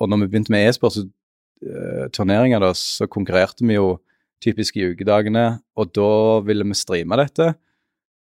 Og 0.00 0.10
når 0.10 0.24
vi 0.24 0.30
begynte 0.32 0.54
med 0.54 0.68
e-sportturneringer 0.68 2.64
da, 2.64 2.72
så 2.76 3.08
konkurrerte 3.10 3.66
vi 3.66 3.78
jo 3.78 3.98
typisk 4.44 4.76
i 4.76 4.88
ukedagene, 4.90 5.60
og 5.78 5.92
da 5.96 6.40
ville 6.44 6.66
vi 6.68 6.76
streame 6.76 7.16
dette. 7.20 7.54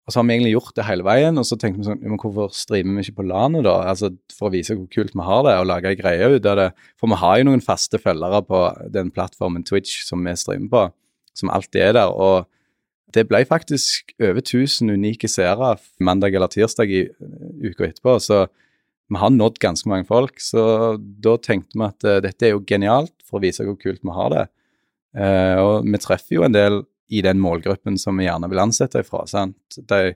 Og 0.08 0.14
så 0.14 0.22
har 0.22 0.28
vi 0.28 0.38
egentlig 0.38 0.54
gjort 0.54 0.76
det 0.78 0.86
hele 0.88 1.04
veien, 1.04 1.36
og 1.36 1.44
så 1.44 1.58
tenkte 1.60 1.82
vi 1.82 1.88
sånn 1.90 2.00
Men 2.00 2.20
hvorfor 2.22 2.54
streamer 2.56 2.96
vi 2.96 3.04
ikke 3.04 3.18
på 3.20 3.26
LAN-et, 3.28 3.66
da? 3.68 3.76
Altså 3.92 4.14
For 4.32 4.48
å 4.48 4.54
vise 4.54 4.78
hvor 4.78 4.88
kult 4.94 5.12
vi 5.12 5.26
har 5.28 5.42
det, 5.44 5.56
og 5.60 5.68
lage 5.68 5.92
ei 5.92 5.98
greie 6.00 6.30
ut 6.32 6.48
av 6.48 6.62
det. 6.62 6.68
For 6.96 7.12
vi 7.12 7.20
har 7.20 7.40
jo 7.40 7.48
noen 7.50 7.64
faste 7.66 8.00
følgere 8.00 8.40
på 8.48 8.62
den 8.94 9.12
plattformen 9.12 9.68
Twitch 9.68 10.06
som 10.08 10.24
vi 10.24 10.36
streamer 10.40 10.72
på, 10.72 10.86
som 11.36 11.52
alltid 11.52 11.90
er 11.90 11.98
der. 12.00 12.16
Og 12.16 12.48
det 13.16 13.28
ble 13.28 13.44
faktisk 13.48 14.16
over 14.22 14.40
1000 14.40 14.96
unike 14.96 15.28
seere 15.32 15.76
mandag 16.00 16.36
eller 16.36 16.52
tirsdag 16.56 16.92
i 16.92 17.04
uh, 17.12 17.52
uka 17.68 17.90
etterpå. 17.90 18.16
Så 18.24 18.46
vi 19.12 19.20
har 19.20 19.36
nådd 19.36 19.60
ganske 19.64 19.92
mange 19.92 20.08
folk. 20.08 20.40
Så 20.40 20.96
da 20.96 21.36
tenkte 21.36 21.76
vi 21.76 21.88
at 21.88 22.08
uh, 22.08 22.20
dette 22.24 22.48
er 22.48 22.56
jo 22.56 22.64
genialt 22.68 23.16
for 23.28 23.42
å 23.42 23.44
vise 23.44 23.68
hvor 23.68 23.76
kult 23.80 24.00
vi 24.04 24.16
har 24.16 24.32
det. 24.32 24.46
Uh, 25.18 25.56
og 25.64 25.88
vi 25.88 26.00
treffer 26.00 26.40
jo 26.40 26.48
en 26.48 26.56
del 26.56 26.86
i 27.08 27.22
den 27.24 27.40
målgruppen 27.40 27.98
som 28.00 28.18
vi 28.20 28.28
gjerne 28.28 28.50
vil 28.52 28.62
ansette 28.62 29.02
ifra. 29.04 29.24
sant? 29.30 29.80
De, 29.90 30.14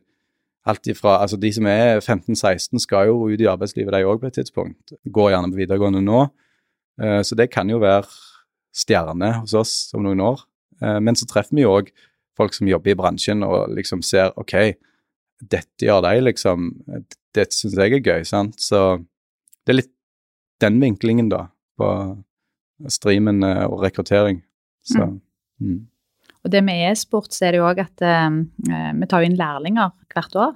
alt 0.68 0.88
ifra, 0.88 1.18
altså 1.24 1.40
de 1.42 1.50
som 1.54 1.68
er 1.70 2.00
15-16 2.02 2.84
skal 2.84 3.10
jo 3.10 3.26
ut 3.32 3.42
i 3.42 3.50
arbeidslivet, 3.50 3.94
de 3.96 4.06
òg 4.06 4.22
på 4.22 4.30
et 4.30 4.38
tidspunkt. 4.38 4.94
Går 5.06 5.32
gjerne 5.34 5.52
på 5.52 5.62
videregående 5.64 6.04
nå. 6.06 6.26
Uh, 7.02 7.22
så 7.26 7.38
det 7.38 7.50
kan 7.54 7.70
jo 7.72 7.82
være 7.82 8.06
stjerne 8.76 9.34
hos 9.40 9.56
oss 9.58 9.74
om 9.98 10.06
noen 10.06 10.22
år. 10.24 10.44
Uh, 10.84 11.00
men 11.02 11.18
så 11.18 11.28
treffer 11.30 11.58
vi 11.58 11.66
jo 11.66 11.74
òg 11.80 11.90
folk 12.38 12.54
som 12.56 12.70
jobber 12.70 12.94
i 12.94 12.98
bransjen 12.98 13.44
og 13.46 13.74
liksom 13.76 14.04
ser 14.06 14.36
OK, 14.40 14.56
dette 15.42 15.88
gjør 15.88 16.04
de, 16.06 16.14
liksom. 16.28 16.70
Dette 17.34 17.56
syns 17.56 17.78
jeg 17.80 17.98
er 17.98 18.06
gøy, 18.06 18.26
sant. 18.28 18.60
Så 18.62 19.02
det 19.66 19.74
er 19.74 19.82
litt 19.82 19.94
den 20.62 20.78
vinklingen, 20.82 21.32
da, 21.32 21.48
på 21.80 21.90
streamen 22.92 23.42
uh, 23.46 23.66
og 23.66 23.82
rekruttering. 23.88 24.44
Så 24.86 25.08
mm. 25.08 25.80
Og 26.42 26.54
det 26.54 26.64
med 26.66 26.88
e-sport, 26.90 27.32
så 27.36 27.48
er 27.48 27.54
det 27.54 27.62
jo 27.62 27.68
òg 27.70 27.84
at 27.84 28.06
eh, 28.06 28.94
vi 28.98 29.10
tar 29.10 29.28
inn 29.28 29.38
lærlinger 29.40 29.94
hvert 30.12 30.40
år. 30.40 30.56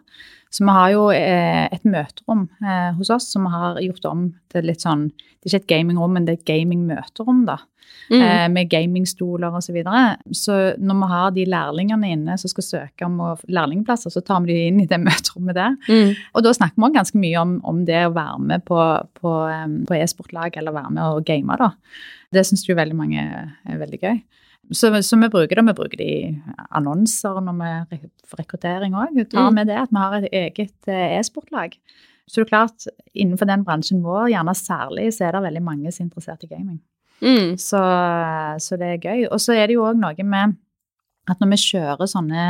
Så 0.55 0.63
vi 0.63 0.71
har 0.71 0.91
jo 0.93 1.05
eh, 1.11 1.65
et 1.73 1.83
møterom 1.83 2.45
eh, 2.63 2.91
hos 2.95 3.11
oss 3.11 3.27
som 3.33 3.43
vi 3.47 3.51
har 3.51 3.79
gjort 3.83 4.05
om 4.07 4.27
til 4.53 4.69
litt 4.69 4.85
sånn 4.85 5.09
Det 5.11 5.49
er 5.49 5.57
ikke 5.57 5.63
et 5.63 5.71
gamingrom, 5.73 6.13
men 6.15 6.27
det 6.27 6.35
er 6.35 6.39
et 6.39 6.47
gamingmøterom, 6.47 7.43
da. 7.49 7.57
Mm. 8.09 8.21
Eh, 8.21 8.45
med 8.53 8.69
gamingstoler 8.69 9.51
osv. 9.51 9.67
Så, 9.67 9.73
videre. 9.75 10.03
så 10.31 10.55
når 10.79 10.99
vi 11.01 11.09
har 11.11 11.33
de 11.35 11.45
lærlingene 11.49 12.11
inne 12.15 12.37
som 12.39 12.51
skal 12.51 12.67
søke 12.67 13.07
om 13.07 13.19
lærlingplasser, 13.51 14.13
så 14.13 14.23
tar 14.25 14.45
vi 14.45 14.53
de 14.53 14.69
inn 14.69 14.79
i 14.83 14.87
det 14.89 15.01
møterommet 15.09 15.59
der. 15.59 15.75
Mm. 15.89 16.15
Og 16.33 16.45
da 16.45 16.55
snakker 16.55 16.79
vi 16.79 16.87
også 16.87 16.99
ganske 17.01 17.23
mye 17.25 17.43
om, 17.43 17.57
om 17.73 17.83
det 17.89 18.05
å 18.05 18.15
være 18.15 18.47
med 18.53 18.65
på, 18.69 18.79
på, 19.19 19.35
på 19.89 19.99
e-sportlag, 19.99 20.55
eller 20.61 20.77
være 20.77 20.95
med 20.95 21.03
og 21.03 21.27
game, 21.27 21.59
da. 21.59 21.73
Det 22.33 22.45
syns 22.47 22.63
jo 22.67 22.77
veldig 22.79 22.97
mange 22.97 23.27
er 23.27 23.83
veldig 23.83 24.01
gøy. 24.01 24.23
Så, 24.73 24.89
så 25.05 25.17
vi 25.21 25.29
bruker 25.29 25.55
det. 25.59 25.65
Vi 25.67 25.73
bruker 25.77 25.97
det 25.97 26.05
i 26.09 26.41
annonser 26.71 27.37
når 27.43 27.57
vi 27.89 27.99
rekruttering 28.39 28.95
òg. 28.97 29.19
Tar 29.29 29.49
Mm. 29.49 29.53
med 29.53 29.67
det 29.67 29.77
at 29.77 29.89
vi 29.91 29.97
har 30.01 30.13
et 30.17 30.29
eget 30.31 30.87
eh, 30.87 31.19
e-sportlag. 31.19 31.77
Så 32.27 32.41
det 32.41 32.47
er 32.47 32.49
klart, 32.49 32.87
innenfor 33.13 33.45
den 33.45 33.63
bransjen 33.63 34.01
vår, 34.01 34.31
gjerne 34.33 34.55
særlig, 34.57 35.11
så 35.13 35.27
er 35.27 35.31
det 35.37 35.43
veldig 35.45 35.61
mange 35.61 35.91
som 35.93 36.03
er 36.03 36.07
interessert 36.09 36.43
i 36.43 36.47
gaming. 36.47 36.79
Mm. 37.21 37.53
Så, 37.61 37.79
så 38.59 38.77
det 38.81 38.87
er 38.95 38.97
gøy. 39.05 39.27
Og 39.31 39.39
så 39.39 39.53
er 39.53 39.67
det 39.67 39.75
jo 39.77 39.85
òg 39.85 39.99
noe 40.01 40.23
med 40.25 40.55
at 41.29 41.41
når 41.41 41.53
vi 41.53 41.61
kjører 41.63 42.09
sånne 42.09 42.43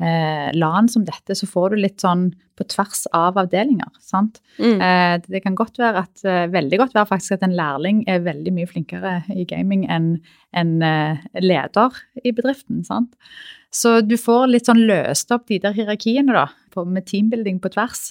eh, 0.00 0.48
LAN 0.56 0.88
som 0.90 1.04
dette, 1.06 1.36
så 1.36 1.48
får 1.48 1.72
du 1.74 1.82
litt 1.82 2.02
sånn 2.02 2.30
på 2.58 2.66
tvers 2.68 3.06
av 3.16 3.38
avdelinger. 3.40 3.88
sant? 4.04 4.40
Mm. 4.58 4.80
Eh, 4.84 5.14
det 5.28 5.42
kan 5.44 5.56
godt 5.58 5.80
være 5.80 6.04
at, 6.04 6.24
eh, 6.24 6.46
veldig 6.52 6.80
godt 6.82 6.96
være 6.96 7.10
faktisk 7.12 7.38
at 7.38 7.46
en 7.46 7.56
lærling 7.56 8.02
er 8.08 8.24
veldig 8.24 8.52
mye 8.56 8.68
flinkere 8.68 9.14
i 9.32 9.46
gaming 9.48 9.86
enn 9.88 10.12
en 10.52 10.82
eh, 10.82 11.24
leder 11.40 11.96
i 12.24 12.32
bedriften. 12.32 12.84
sant? 12.84 13.14
Så 13.70 14.00
du 14.02 14.16
får 14.18 14.48
litt 14.50 14.66
sånn 14.66 14.82
løst 14.88 15.30
opp 15.30 15.46
de 15.46 15.60
der 15.62 15.76
hierarkiene 15.76 16.34
da, 16.34 16.48
på, 16.74 16.84
med 16.84 17.06
teambuilding 17.06 17.60
på 17.62 17.70
tvers. 17.72 18.10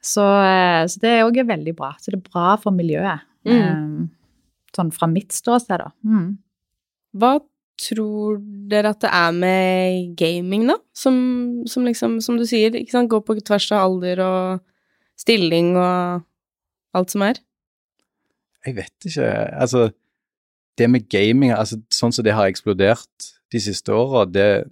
Så, 0.00 0.22
eh, 0.22 0.86
så 0.86 1.02
det 1.02 1.10
er 1.10 1.24
også 1.26 1.46
veldig 1.46 1.74
bra. 1.76 1.94
Så 2.00 2.12
det 2.12 2.22
er 2.22 2.30
bra 2.30 2.56
for 2.60 2.74
miljøet. 2.74 3.26
Eh, 3.46 4.06
sånn 4.76 4.92
fra 4.94 5.08
mitt 5.10 5.34
ståsted, 5.34 5.82
da. 5.84 5.92
Mm. 6.06 6.38
Hva 7.16 7.36
tror 7.80 8.38
dere 8.70 8.92
at 8.94 9.02
det 9.04 9.10
er 9.12 9.34
med 9.36 10.14
gaming, 10.18 10.66
da? 10.70 10.78
Som, 10.96 11.16
som 11.68 11.84
liksom, 11.86 12.18
som 12.24 12.38
du 12.40 12.46
sier, 12.48 12.74
ikke 12.74 12.94
sant, 12.94 13.10
går 13.12 13.24
på 13.26 13.38
tvers 13.40 13.68
av 13.74 13.84
alder 13.90 14.22
og 14.24 14.64
stilling 15.20 15.74
og 15.76 16.24
alt 16.96 17.12
som 17.12 17.24
er? 17.26 17.40
Jeg 18.66 18.76
vet 18.78 19.08
ikke. 19.08 19.28
Altså, 19.54 19.88
det 20.76 20.88
med 20.90 21.08
gaming, 21.12 21.52
altså 21.54 21.78
sånn 21.94 22.14
som 22.14 22.26
det 22.26 22.34
har 22.36 22.50
eksplodert 22.50 23.30
de 23.52 23.62
siste 23.62 23.94
åra, 23.94 24.26
det 24.26 24.66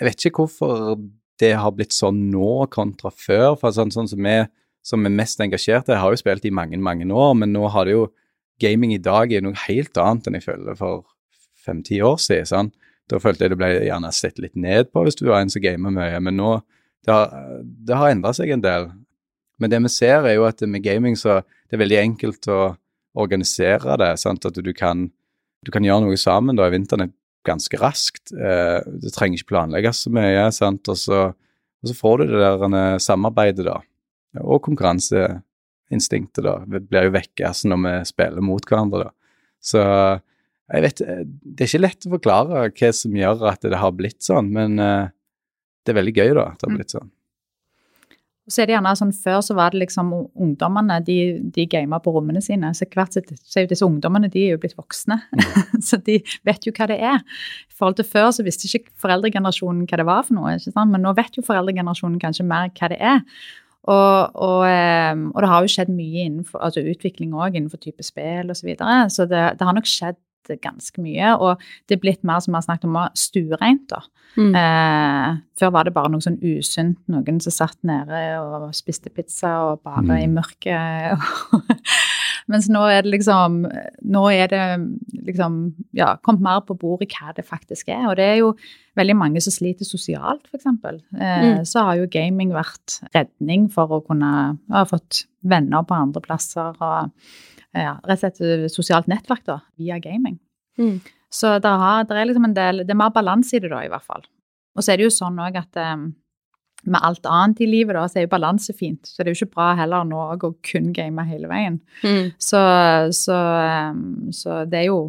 Jeg 0.00 0.06
vet 0.06 0.24
ikke 0.24 0.46
hvorfor 0.46 0.94
det 1.40 1.50
har 1.60 1.72
blitt 1.76 1.92
sånn 1.92 2.30
nå 2.32 2.64
kontra 2.72 3.10
før. 3.12 3.52
For 3.60 3.74
sånn, 3.76 3.92
sånn 3.92 4.08
som 4.08 4.24
vi 4.24 4.38
som 4.86 5.04
er 5.04 5.12
mest 5.12 5.42
engasjerte, 5.44 5.98
har 6.00 6.12
jo 6.12 6.20
spilt 6.20 6.46
i 6.48 6.52
mange, 6.54 6.78
mange 6.80 7.04
år, 7.04 7.34
men 7.36 7.52
nå 7.52 7.68
har 7.68 7.88
det 7.88 7.98
jo 7.98 8.08
Gaming 8.60 8.90
i 8.92 9.00
dag 9.00 9.30
er 9.32 9.40
noe 9.40 9.56
helt 9.56 9.96
annet 9.96 10.26
enn 10.28 10.34
jeg 10.36 10.44
føler 10.44 10.74
for 10.76 11.06
fem-ti 11.64 12.00
år 12.04 12.18
siden. 12.22 12.48
Sånn. 12.50 12.72
Da 13.10 13.20
følte 13.22 13.46
jeg 13.46 13.54
det 13.54 13.60
ble 13.60 13.70
gjerne 13.86 14.12
sett 14.14 14.38
litt 14.42 14.56
ned 14.58 14.92
på 14.94 15.04
hvis 15.06 15.18
du 15.18 15.26
var 15.28 15.42
en 15.42 15.50
som 15.52 15.62
gamer 15.64 15.94
mye, 15.94 16.18
men 16.22 16.38
nå 16.38 16.58
det 17.06 17.14
har, 17.14 17.30
det 17.60 17.96
har 17.96 18.12
endra 18.12 18.32
seg 18.36 18.52
en 18.52 18.64
del. 18.64 18.90
Men 19.60 19.72
det 19.72 19.80
vi 19.84 19.92
ser, 19.92 20.26
er 20.28 20.36
jo 20.36 20.44
at 20.48 20.60
med 20.68 20.84
gaming 20.84 21.16
så 21.16 21.40
det 21.70 21.76
er 21.76 21.82
veldig 21.84 22.00
enkelt 22.00 22.48
å 22.52 22.60
organisere 23.20 23.96
det. 24.00 24.14
sant? 24.20 24.46
At 24.46 24.58
du 24.58 24.72
kan, 24.76 25.08
du 25.64 25.72
kan 25.72 25.86
gjøre 25.86 26.06
noe 26.06 26.18
sammen 26.20 26.58
da 26.58 26.68
i 26.68 26.74
vinteren 26.74 27.12
ganske 27.46 27.80
raskt. 27.80 28.32
Eh, 28.34 28.80
det 29.00 29.12
trenger 29.14 29.40
ikke 29.40 29.52
planlegges 29.54 30.04
så 30.04 30.12
mye. 30.14 30.48
sant? 30.54 30.88
Og 30.92 30.98
så, 30.98 31.28
og 31.32 31.90
så 31.90 31.96
får 31.96 32.20
du 32.20 32.34
det 32.34 32.42
der 32.42 32.66
eh, 32.68 32.98
samarbeidet, 33.02 33.66
da. 33.68 33.78
Og 34.44 34.62
konkurranseinstinktet, 34.66 36.42
da. 36.46 36.58
Det 36.66 36.84
blir 36.88 37.08
jo 37.08 37.16
vekk 37.16 37.46
altså, 37.48 37.70
når 37.72 37.84
vi 37.86 37.94
spiller 38.12 38.44
mot 38.44 38.66
hverandre, 38.66 39.08
da. 39.08 39.14
Så 39.60 39.84
jeg 40.70 40.84
vet 40.86 41.00
eh, 41.04 41.22
Det 41.26 41.64
er 41.64 41.70
ikke 41.70 41.86
lett 41.86 42.06
å 42.06 42.12
forklare 42.16 42.66
hva 42.68 42.92
som 42.96 43.16
gjør 43.16 43.48
at 43.50 43.64
det 43.66 43.80
har 43.80 43.96
blitt 43.96 44.20
sånn, 44.24 44.52
men 44.54 44.78
eh, 44.82 45.08
det 45.84 45.94
er 45.94 45.98
veldig 46.02 46.14
gøy, 46.16 46.28
da, 46.36 46.50
at 46.52 46.60
det 46.60 46.68
har 46.68 46.76
blitt 46.76 46.94
sånn. 46.94 47.10
Så 48.50 48.62
er 48.62 48.66
det 48.66 48.74
gjerne 48.74 48.92
sånn, 48.98 49.12
Før 49.14 49.40
så 49.46 49.54
var 49.54 49.72
det 49.72 49.82
liksom 49.84 50.10
ungdommene 50.16 50.98
de, 51.06 51.16
de 51.54 51.66
gama 51.70 52.00
på 52.02 52.12
rommene 52.16 52.42
sine. 52.42 52.72
Så 52.74 52.88
hvert 52.90 53.14
sitt, 53.14 53.30
så 53.46 53.60
er 53.60 53.66
jo 53.66 53.70
disse 53.70 53.86
ungdommene 53.86 54.30
de 54.32 54.42
er 54.42 54.56
jo 54.56 54.60
blitt 54.62 54.74
voksne. 54.78 55.20
så 55.88 56.00
de 56.02 56.18
vet 56.48 56.66
jo 56.66 56.74
hva 56.74 56.88
det 56.90 56.98
er. 56.98 57.22
I 57.70 57.76
forhold 57.76 58.00
til 58.00 58.08
Før 58.10 58.32
så 58.34 58.46
visste 58.46 58.66
ikke 58.66 58.90
foreldregenerasjonen 59.04 59.86
hva 59.86 60.00
det 60.00 60.08
var 60.08 60.26
for 60.26 60.38
noe. 60.38 60.56
ikke 60.56 60.72
sant? 60.72 60.90
Men 60.90 61.06
nå 61.06 61.14
vet 61.18 61.38
jo 61.38 61.46
foreldregenerasjonen 61.46 62.18
kanskje 62.22 62.48
mer 62.48 62.72
hva 62.74 62.90
det 62.90 62.98
er. 63.12 63.22
Og, 63.90 64.34
og, 64.34 64.64
eh, 64.66 65.14
og 65.30 65.38
det 65.40 65.52
har 65.52 65.64
jo 65.64 65.72
skjedd 65.72 65.94
mye 65.94 66.26
innenfor 66.26 66.60
altså 66.66 66.82
utvikling 66.90 67.30
òg 67.32 67.54
innenfor 67.54 67.80
type 67.80 68.04
spill 68.04 68.50
osv. 68.50 68.64
Så, 68.64 68.66
videre. 68.66 68.98
så 69.14 69.28
det, 69.30 69.44
det 69.60 69.68
har 69.68 69.78
nok 69.78 69.88
skjedd 69.88 70.18
ganske 70.48 71.02
mye. 71.02 71.34
Og 71.38 71.60
det 71.88 71.96
er 71.98 72.00
blitt 72.00 72.24
mer 72.24 72.40
som 72.40 72.52
vi 72.52 72.56
har 72.56 72.62
snakket 72.66 72.84
om, 72.88 72.98
stuereint. 73.14 73.88
da. 73.90 74.00
Mm. 74.36 74.54
Eh, 74.54 75.38
før 75.58 75.70
var 75.74 75.84
det 75.84 75.92
bare 75.94 76.08
noe 76.12 76.20
sånn 76.22 76.38
usunt, 76.42 76.98
noen 77.10 77.40
som 77.42 77.52
satt 77.52 77.78
nede 77.82 78.38
og 78.40 78.70
spiste 78.74 79.10
pizza 79.10 79.50
og 79.72 79.82
bare 79.82 80.20
i 80.22 80.28
mørket. 80.30 81.18
Mens 82.50 82.68
nå 82.72 82.80
er 82.90 83.02
det 83.04 83.12
liksom 83.12 83.60
Nå 84.10 84.22
er 84.32 84.48
det 84.50 84.62
liksom 85.28 85.58
ja, 85.94 86.16
kommet 86.24 86.42
mer 86.42 86.62
på 86.66 86.74
bordet 86.78 87.12
hva 87.14 87.34
det 87.36 87.44
faktisk 87.46 87.88
er. 87.92 88.08
Og 88.10 88.16
det 88.18 88.24
er 88.24 88.38
jo 88.40 88.54
veldig 88.98 89.14
mange 89.16 89.42
som 89.44 89.54
sliter 89.54 89.84
sosialt, 89.86 90.46
f.eks. 90.50 90.66
Eh, 90.66 91.38
Mm. 91.40 91.64
Så 91.66 91.82
har 91.84 91.96
jo 91.96 92.08
gaming 92.10 92.50
vært 92.54 93.00
redning 93.14 93.68
for 93.72 93.86
å 93.92 94.00
kunne 94.06 94.58
ha 94.70 94.84
fått 94.88 95.24
venner 95.42 95.82
på 95.86 95.94
andre 95.94 96.20
plasser. 96.24 96.74
og 96.80 97.10
ja, 97.76 97.96
rett 98.06 98.24
og 98.26 98.36
slett 98.36 98.74
sosialt 98.74 99.10
nettverk 99.10 99.44
da, 99.46 99.60
via 99.78 99.98
gaming. 100.02 100.38
Mm. 100.80 100.98
Så 101.30 101.58
det, 101.62 101.70
har, 101.82 102.06
det 102.08 102.16
er 102.16 102.26
liksom 102.26 102.48
en 102.48 102.56
del, 102.56 102.82
det 102.82 102.94
er 102.94 102.98
mer 102.98 103.12
balanse 103.14 103.56
i 103.56 103.62
det 103.62 103.70
da, 103.70 103.84
i 103.86 103.92
hvert 103.92 104.06
fall. 104.06 104.24
Og 104.74 104.82
så 104.82 104.92
er 104.92 104.98
det 104.98 105.06
jo 105.06 105.14
sånn 105.14 105.38
òg 105.42 105.58
at 105.60 105.78
um, 105.78 106.08
med 106.90 107.04
alt 107.06 107.26
annet 107.28 107.60
i 107.62 107.68
livet 107.68 107.94
da, 107.94 108.06
så 108.08 108.20
er 108.20 108.26
jo 108.26 108.32
balanse 108.32 108.74
fint. 108.74 109.06
Så 109.06 109.20
det 109.20 109.30
er 109.30 109.36
jo 109.36 109.44
ikke 109.44 109.58
bra 109.58 109.68
heller 109.78 110.06
nå 110.08 110.22
å 110.34 110.52
kun 110.66 110.90
game 110.96 111.26
hele 111.28 111.50
veien. 111.50 111.78
Mm. 112.02 112.32
Så, 112.40 112.60
så, 113.16 113.38
um, 113.90 114.30
så 114.34 114.64
det 114.70 114.82
er 114.82 114.88
jo 114.88 115.02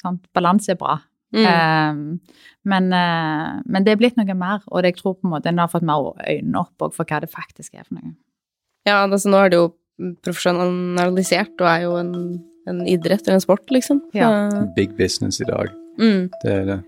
sant, 0.00 0.24
Balanse 0.36 0.74
er 0.74 0.80
bra. 0.80 0.98
Mm. 1.30 1.44
Um, 1.46 2.40
men, 2.68 2.88
uh, 2.92 3.60
men 3.64 3.86
det 3.86 3.94
er 3.94 4.00
blitt 4.00 4.18
noe 4.18 4.34
mer, 4.36 4.64
og 4.68 4.84
jeg 4.84 4.98
tror 4.98 5.16
på 5.16 5.28
en 5.28 5.36
måte 5.36 5.52
en 5.52 5.62
har 5.62 5.70
fått 5.70 5.86
mer 5.86 6.10
øynene 6.18 6.64
opp 6.64 6.90
for 6.96 7.06
hva 7.06 7.20
det 7.22 7.30
faktisk 7.32 7.76
er 7.76 7.86
for 7.86 8.00
noe. 8.00 8.16
Ja, 8.88 9.04
altså 9.04 9.30
nå 9.30 9.40
har 9.40 9.52
det 9.52 9.60
jo 9.60 9.70
profesjonalisert 10.24 11.60
og 11.60 11.68
er 11.70 11.84
jo 11.86 11.96
en, 12.00 12.14
en 12.70 12.80
idrett 12.88 13.26
eller 13.26 13.38
en 13.38 13.44
sport, 13.44 13.66
liksom. 13.74 14.02
Ja. 14.16 14.30
Big 14.76 14.96
business 14.98 15.40
i 15.42 15.48
dag. 15.48 15.72
Mm. 16.00 16.30
Det 16.42 16.54
er 16.54 16.64
det. 16.68 16.80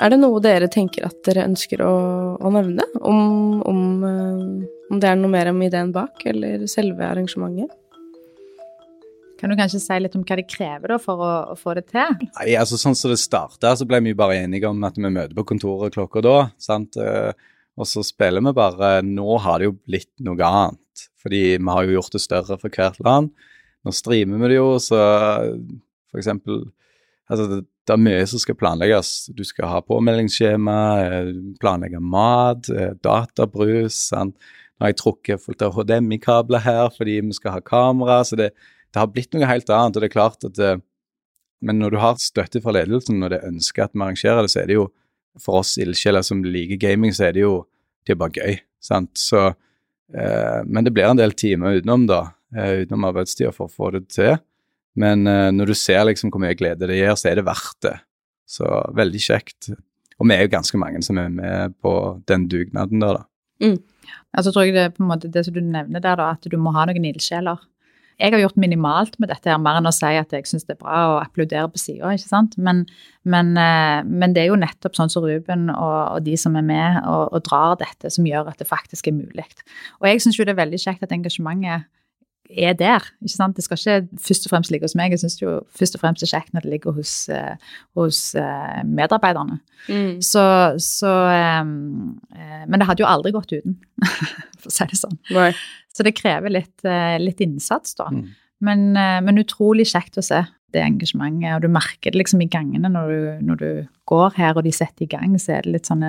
Er 0.00 0.14
det 0.14 0.20
noe 0.22 0.40
dere 0.40 0.68
tenker 0.72 1.04
at 1.10 1.18
dere 1.26 1.44
ønsker 1.44 1.82
å, 1.84 1.92
å 2.40 2.52
nevne? 2.54 2.86
Om, 3.04 3.60
om, 3.68 3.82
eh, 4.08 4.70
om 4.88 5.02
det 5.02 5.10
er 5.10 5.18
noe 5.20 5.32
mer 5.32 5.50
om 5.52 5.60
ideen 5.66 5.92
bak, 5.92 6.24
eller 6.30 6.64
selve 6.72 7.04
arrangementet? 7.04 7.76
Kan 9.40 9.52
du 9.52 9.56
kanskje 9.56 9.80
si 9.80 9.96
litt 10.00 10.16
om 10.16 10.24
hva 10.24 10.36
det 10.36 10.48
krever 10.52 10.92
da 10.92 10.96
for 11.00 11.20
å, 11.24 11.30
å 11.52 11.54
få 11.56 11.72
det 11.78 11.86
til? 11.92 12.16
Nei, 12.36 12.50
altså 12.60 12.76
Sånn 12.80 12.96
som 12.96 13.12
det 13.12 13.20
starta, 13.20 13.72
så 13.76 13.86
ble 13.88 14.02
vi 14.04 14.16
bare 14.16 14.36
enige 14.42 14.68
om 14.68 14.80
at 14.84 14.98
vi 15.00 15.08
møter 15.08 15.32
på 15.36 15.46
kontoret 15.52 15.96
klokka 15.96 16.24
da. 16.24 16.36
sant? 16.60 16.96
Eh, 17.76 17.80
Og 17.80 17.86
så 17.86 18.02
spiller 18.04 18.40
vi 18.40 18.52
bare 18.52 19.02
Nå 19.02 19.38
har 19.38 19.58
det 19.58 19.70
jo 19.70 19.78
blitt 19.86 20.10
noe 20.20 20.36
annet, 20.42 21.06
fordi 21.22 21.56
vi 21.58 21.70
har 21.70 21.84
jo 21.84 21.96
gjort 21.98 22.12
det 22.12 22.20
større 22.20 22.58
for 22.58 22.68
hvert 22.68 23.00
land. 23.00 23.30
Nå 23.84 23.92
streamer 23.92 24.38
vi 24.42 24.48
det 24.48 24.56
jo, 24.60 24.74
så 24.78 24.98
for 26.10 26.18
eksempel 26.20 26.70
Altså, 27.30 27.44
det, 27.46 27.60
det 27.86 27.92
er 27.94 28.00
mye 28.02 28.22
som 28.26 28.40
skal 28.42 28.56
planlegges. 28.58 29.30
Du 29.38 29.44
skal 29.46 29.68
ha 29.70 29.80
påmeldingsskjema, 29.86 30.78
eh, 30.98 31.28
planlegge 31.62 32.00
mat, 32.02 32.66
eh, 32.74 32.96
databrus. 33.06 33.94
sant? 34.08 34.34
Nå 34.34 34.82
har 34.82 34.90
jeg 34.90 34.98
trukket 34.98 35.44
fullt 35.44 35.62
av 35.62 35.76
HDMI-kabler 35.76 36.64
her 36.64 36.88
fordi 36.90 37.20
vi 37.20 37.32
skal 37.32 37.52
ha 37.52 37.60
kamera. 37.60 38.24
så 38.26 38.34
det, 38.36 38.50
det 38.90 38.98
har 38.98 39.06
blitt 39.06 39.30
noe 39.32 39.46
helt 39.46 39.70
annet. 39.70 39.94
og 39.96 40.02
det 40.02 40.10
er 40.10 40.16
klart 40.16 40.44
at 40.44 40.54
det, 40.58 40.82
Men 41.62 41.78
når 41.78 41.90
du 41.90 41.98
har 41.98 42.14
støtte 42.16 42.62
fra 42.64 42.72
ledelsen, 42.72 43.22
og 43.22 43.30
det 43.30 43.44
ønsker 43.44 43.84
at 43.84 43.92
vi 43.94 44.00
arrangerer 44.00 44.42
det, 44.42 44.50
så 44.50 44.62
er 44.62 44.66
det 44.66 44.74
jo 44.74 44.90
for 45.38 45.60
oss 45.60 45.76
ildsjeler 45.80 46.24
som 46.26 46.42
liker 46.44 46.80
gaming, 46.80 47.14
så 47.14 47.28
er 47.28 47.36
det 47.36 47.44
jo 47.44 47.54
det 48.06 48.14
er 48.14 48.20
bare 48.20 48.36
gøy. 48.36 48.60
sant? 48.80 49.12
Så, 49.18 49.50
eh, 50.14 50.60
men 50.64 50.84
det 50.84 50.92
blir 50.96 51.04
en 51.04 51.20
del 51.20 51.32
timer 51.32 51.80
utenom, 51.80 52.06
da. 52.08 52.32
Eh, 52.56 52.82
utenom 52.82 53.04
arbeidstida 53.10 53.52
for 53.52 53.68
å 53.68 53.72
få 53.72 53.92
det 53.92 54.08
til. 54.08 54.38
Men 54.96 55.26
eh, 55.26 55.50
når 55.52 55.70
du 55.70 55.74
ser 55.74 56.02
liksom 56.08 56.32
hvor 56.32 56.42
mye 56.42 56.56
glede 56.56 56.88
det 56.88 56.96
gir, 56.96 57.12
så 57.14 57.30
er 57.30 57.38
det 57.38 57.46
verdt 57.46 57.78
det. 57.86 57.96
Så 58.48 58.66
veldig 58.96 59.20
kjekt. 59.20 59.70
Og 60.18 60.26
vi 60.26 60.34
er 60.34 60.44
jo 60.44 60.54
ganske 60.56 60.80
mange 60.80 61.02
som 61.04 61.20
er 61.20 61.28
med 61.32 61.76
på 61.80 61.92
den 62.28 62.48
dugnaden 62.50 63.04
der, 63.04 63.20
da. 63.20 63.26
Altså 64.36 64.52
tror 64.52 64.64
jeg 64.64 64.74
det 64.74 64.82
er 64.86 64.94
på 64.94 65.04
en 65.04 65.10
måte 65.10 65.30
det 65.32 65.44
som 65.46 65.54
du 65.54 65.60
nevner 65.60 66.02
der, 66.02 66.16
da, 66.18 66.32
at 66.34 66.48
du 66.48 66.56
må 66.58 66.72
ha 66.74 66.86
noen 66.88 67.06
ildsjeler. 67.12 67.60
Jeg 68.20 68.34
har 68.34 68.42
gjort 68.42 68.58
minimalt 68.60 69.14
med 69.18 69.30
dette, 69.32 69.48
her, 69.48 69.60
mer 69.62 69.78
enn 69.80 69.88
å 69.88 69.94
si 69.94 70.10
at 70.18 70.34
jeg 70.36 70.48
syns 70.48 70.66
det 70.68 70.74
er 70.76 70.82
bra 70.82 70.98
og 71.14 71.20
applaudere 71.22 71.70
på 71.72 71.80
sida. 71.80 72.12
Men, 72.60 72.82
men, 73.24 73.54
eh, 73.56 74.00
men 74.04 74.36
det 74.36 74.44
er 74.44 74.50
jo 74.50 74.58
nettopp 74.60 74.98
sånn 74.98 75.12
som 75.12 75.24
Ruben 75.24 75.70
og, 75.72 75.96
og 76.18 76.26
de 76.26 76.36
som 76.40 76.58
er 76.60 76.66
med 76.66 77.00
og, 77.08 77.30
og 77.32 77.46
drar 77.48 77.78
dette, 77.80 78.12
som 78.12 78.28
gjør 78.28 78.52
at 78.52 78.60
det 78.60 78.68
faktisk 78.68 79.08
er 79.08 79.16
mulig. 79.16 79.48
Og 80.02 80.10
jeg 80.10 80.20
syns 80.20 80.38
jo 80.38 80.44
det 80.44 80.52
er 80.52 80.60
veldig 80.60 80.82
kjekt 80.82 81.06
at 81.06 81.16
engasjementet 81.16 81.88
er 82.50 82.74
der. 82.74 83.04
ikke 83.22 83.34
sant? 83.34 83.56
Det 83.56 83.64
skal 83.64 83.78
ikke 83.78 84.20
først 84.26 84.46
og 84.46 84.52
fremst 84.52 84.72
ligge 84.72 84.86
hos 84.86 84.96
meg. 84.98 85.14
Jeg 85.14 85.22
syns 85.22 85.38
jo 85.40 85.56
først 85.76 85.96
og 85.96 86.02
fremst 86.02 86.22
det 86.22 86.28
er 86.28 86.38
kjekt 86.38 86.54
når 86.54 86.66
det 86.66 86.72
ligger 86.74 86.94
hos, 86.96 87.14
eh, 87.32 87.56
hos 87.98 88.20
eh, 88.38 88.80
medarbeiderne. 88.86 89.60
Mm. 89.88 90.20
Så, 90.24 90.44
så 90.82 91.12
eh, 91.30 91.60
eh, 92.36 92.62
Men 92.66 92.80
det 92.80 92.88
hadde 92.88 93.04
jo 93.04 93.10
aldri 93.10 93.34
gått 93.36 93.54
uten, 93.54 93.78
for 94.60 94.70
å 94.70 94.74
si 94.74 94.88
det 94.90 95.00
sånn. 95.00 95.18
Nei. 95.36 95.52
Så 95.90 96.06
det 96.06 96.14
krever 96.14 96.52
litt, 96.52 96.86
litt 97.18 97.40
innsats, 97.42 97.96
da. 97.98 98.06
Mm. 98.14 98.28
Men, 98.62 98.82
men 99.26 99.40
utrolig 99.40 99.88
kjekt 99.90 100.20
å 100.20 100.24
se 100.24 100.38
det 100.70 100.82
engasjementet, 100.84 101.56
og 101.56 101.64
du 101.64 101.72
merker 101.72 102.12
det 102.12 102.20
liksom 102.20 102.44
i 102.44 102.48
gangene 102.48 102.86
når 102.92 103.10
du, 103.10 103.22
når 103.48 103.58
du 103.58 103.70
går 104.08 104.36
her 104.36 104.54
og 104.54 104.62
de 104.68 104.72
setter 104.72 105.08
i 105.08 105.10
gang, 105.10 105.34
så 105.40 105.56
er 105.56 105.66
det 105.66 105.74
litt 105.74 105.90
sånn 105.90 106.04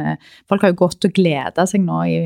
Folk 0.51 0.61
har 0.61 0.73
jo 0.75 0.83
gått 0.83 1.07
og 1.07 1.15
gleda 1.17 1.65
seg 1.65 1.81
nå 1.87 2.03
i, 2.11 2.19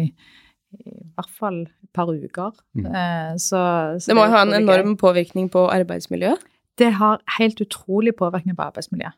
i 0.80 0.96
hvert 1.16 1.32
fall 1.32 1.62
et 1.66 1.92
par 1.96 2.12
uker. 2.12 2.56
Mm. 2.78 2.88
Eh, 2.92 3.36
Så, 3.42 3.60
så 4.00 4.12
Det 4.12 4.16
må 4.18 4.26
jo 4.28 4.36
ha 4.36 4.42
en 4.46 4.58
enorm 4.58 4.96
påvirkning 5.00 5.50
på 5.54 5.68
arbeidsmiljøet. 5.72 6.44
Det 6.78 6.92
har 7.00 7.22
helt 7.38 7.62
utrolig 7.64 8.16
påvirkning 8.20 8.58
på 8.58 8.66
arbeidsmiljøet. 8.68 9.16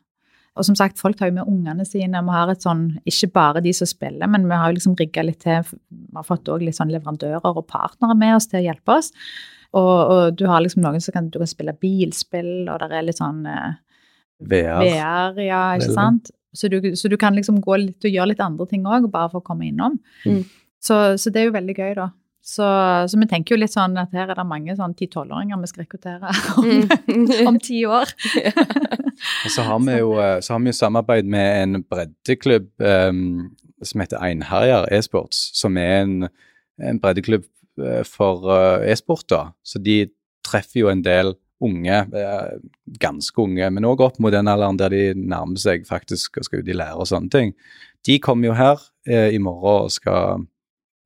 Og 0.58 0.64
som 0.66 0.74
sagt, 0.74 0.98
folk 0.98 1.18
tar 1.18 1.30
jo 1.30 1.36
med 1.36 1.46
ungene 1.46 1.84
sine. 1.86 2.18
Vi 2.26 2.34
har 2.34 2.50
et 2.50 2.64
sånn, 2.64 2.98
ikke 3.06 3.30
bare 3.36 3.60
de 3.62 3.72
som 3.76 3.86
spiller, 3.86 4.26
men 4.30 4.46
vi 4.50 4.56
har 4.58 4.70
jo 4.70 4.78
liksom 4.78 4.96
rigga 4.98 5.22
litt 5.22 5.44
til. 5.44 5.62
Vi 5.90 6.16
har 6.18 6.26
fått 6.26 6.50
òg 6.50 6.64
litt 6.66 6.78
sånn 6.78 6.90
leverandører 6.90 7.46
og 7.46 7.66
partnere 7.70 8.16
med 8.18 8.34
oss 8.40 8.48
til 8.50 8.58
å 8.58 8.64
hjelpe 8.64 8.96
oss. 8.96 9.12
Og, 9.76 9.92
og 10.10 10.38
du 10.38 10.46
har 10.50 10.64
liksom 10.64 10.82
noen 10.82 11.02
som 11.04 11.14
kan, 11.14 11.28
du 11.30 11.38
kan 11.38 11.50
spille 11.50 11.76
bilspill, 11.78 12.66
og 12.66 12.80
det 12.82 12.90
er 12.90 13.06
litt 13.06 13.20
sånn 13.20 13.44
eh, 13.46 13.76
VR. 14.48 14.82
VR, 14.82 15.38
ja, 15.44 15.62
ikke 15.76 15.90
Veldig. 15.90 15.94
sant? 15.94 16.32
Så 16.56 16.70
du, 16.72 16.80
så 16.96 17.10
du 17.12 17.18
kan 17.20 17.36
liksom 17.36 17.60
gå 17.62 17.76
litt 17.78 18.06
og 18.08 18.14
gjøre 18.16 18.32
litt 18.32 18.42
andre 18.42 18.66
ting 18.70 18.86
òg, 18.88 19.06
bare 19.12 19.30
for 19.30 19.42
å 19.42 19.46
komme 19.46 19.68
innom. 19.68 19.98
Mm. 20.24 20.42
Så, 20.80 21.18
så 21.18 21.30
det 21.34 21.42
er 21.42 21.48
jo 21.50 21.56
veldig 21.58 21.74
gøy, 21.78 21.92
da. 21.98 22.08
Så, 22.48 22.64
så 23.10 23.18
vi 23.20 23.26
tenker 23.28 23.54
jo 23.54 23.60
litt 23.60 23.74
sånn 23.74 23.98
at 24.00 24.14
her 24.16 24.30
er 24.30 24.38
det 24.38 24.44
mange 24.48 24.72
sånn 24.78 24.94
10-12-åringer 24.96 25.58
vi 25.60 25.68
skal 25.68 25.82
rekruttere 25.84 26.30
om, 26.56 26.68
Mm. 27.08 27.32
om 27.50 27.58
ti 27.60 27.82
år. 27.84 28.08
Og 29.44 29.50
så 29.52 29.64
har 29.66 29.80
vi 29.84 29.96
jo 29.98 30.14
eh, 30.22 30.38
så 30.44 30.54
har 30.54 30.62
vi 30.62 30.70
jo 30.70 30.78
samarbeid 30.78 31.28
med 31.28 31.48
en 31.62 31.82
breddeklubb 31.82 32.70
um, 32.80 33.50
som 33.84 34.00
heter 34.00 34.22
Einherjar 34.24 34.86
e-sports, 34.94 35.50
som 35.58 35.76
er 35.76 36.04
en, 36.06 36.14
en 36.80 37.00
breddeklubb 37.02 37.44
eh, 37.82 38.04
for 38.06 38.46
uh, 38.48 38.86
e-sport, 38.86 39.26
da. 39.30 39.42
Så 39.66 39.82
de 39.82 40.06
treffer 40.46 40.84
jo 40.84 40.92
en 40.92 41.02
del 41.04 41.34
unge, 41.60 41.98
uh, 42.14 42.54
ganske 43.02 43.42
unge, 43.42 43.68
men 43.74 43.86
òg 43.90 44.06
opp 44.06 44.20
mot 44.22 44.32
den 44.32 44.48
alderen 44.48 44.78
der 44.80 44.94
de 44.94 45.02
nærmer 45.18 45.58
seg 45.60 45.84
faktisk 45.90 46.38
og 46.38 46.46
skal 46.48 46.62
ut 46.62 46.70
i 46.70 46.78
lære 46.78 46.96
og 47.02 47.10
sånne 47.10 47.34
ting. 47.34 47.52
De 48.06 48.20
kommer 48.22 48.52
jo 48.52 48.56
her 48.56 48.78
uh, 49.10 49.28
i 49.34 49.42
morgen 49.42 49.88
og 49.88 49.92
skal 49.92 50.46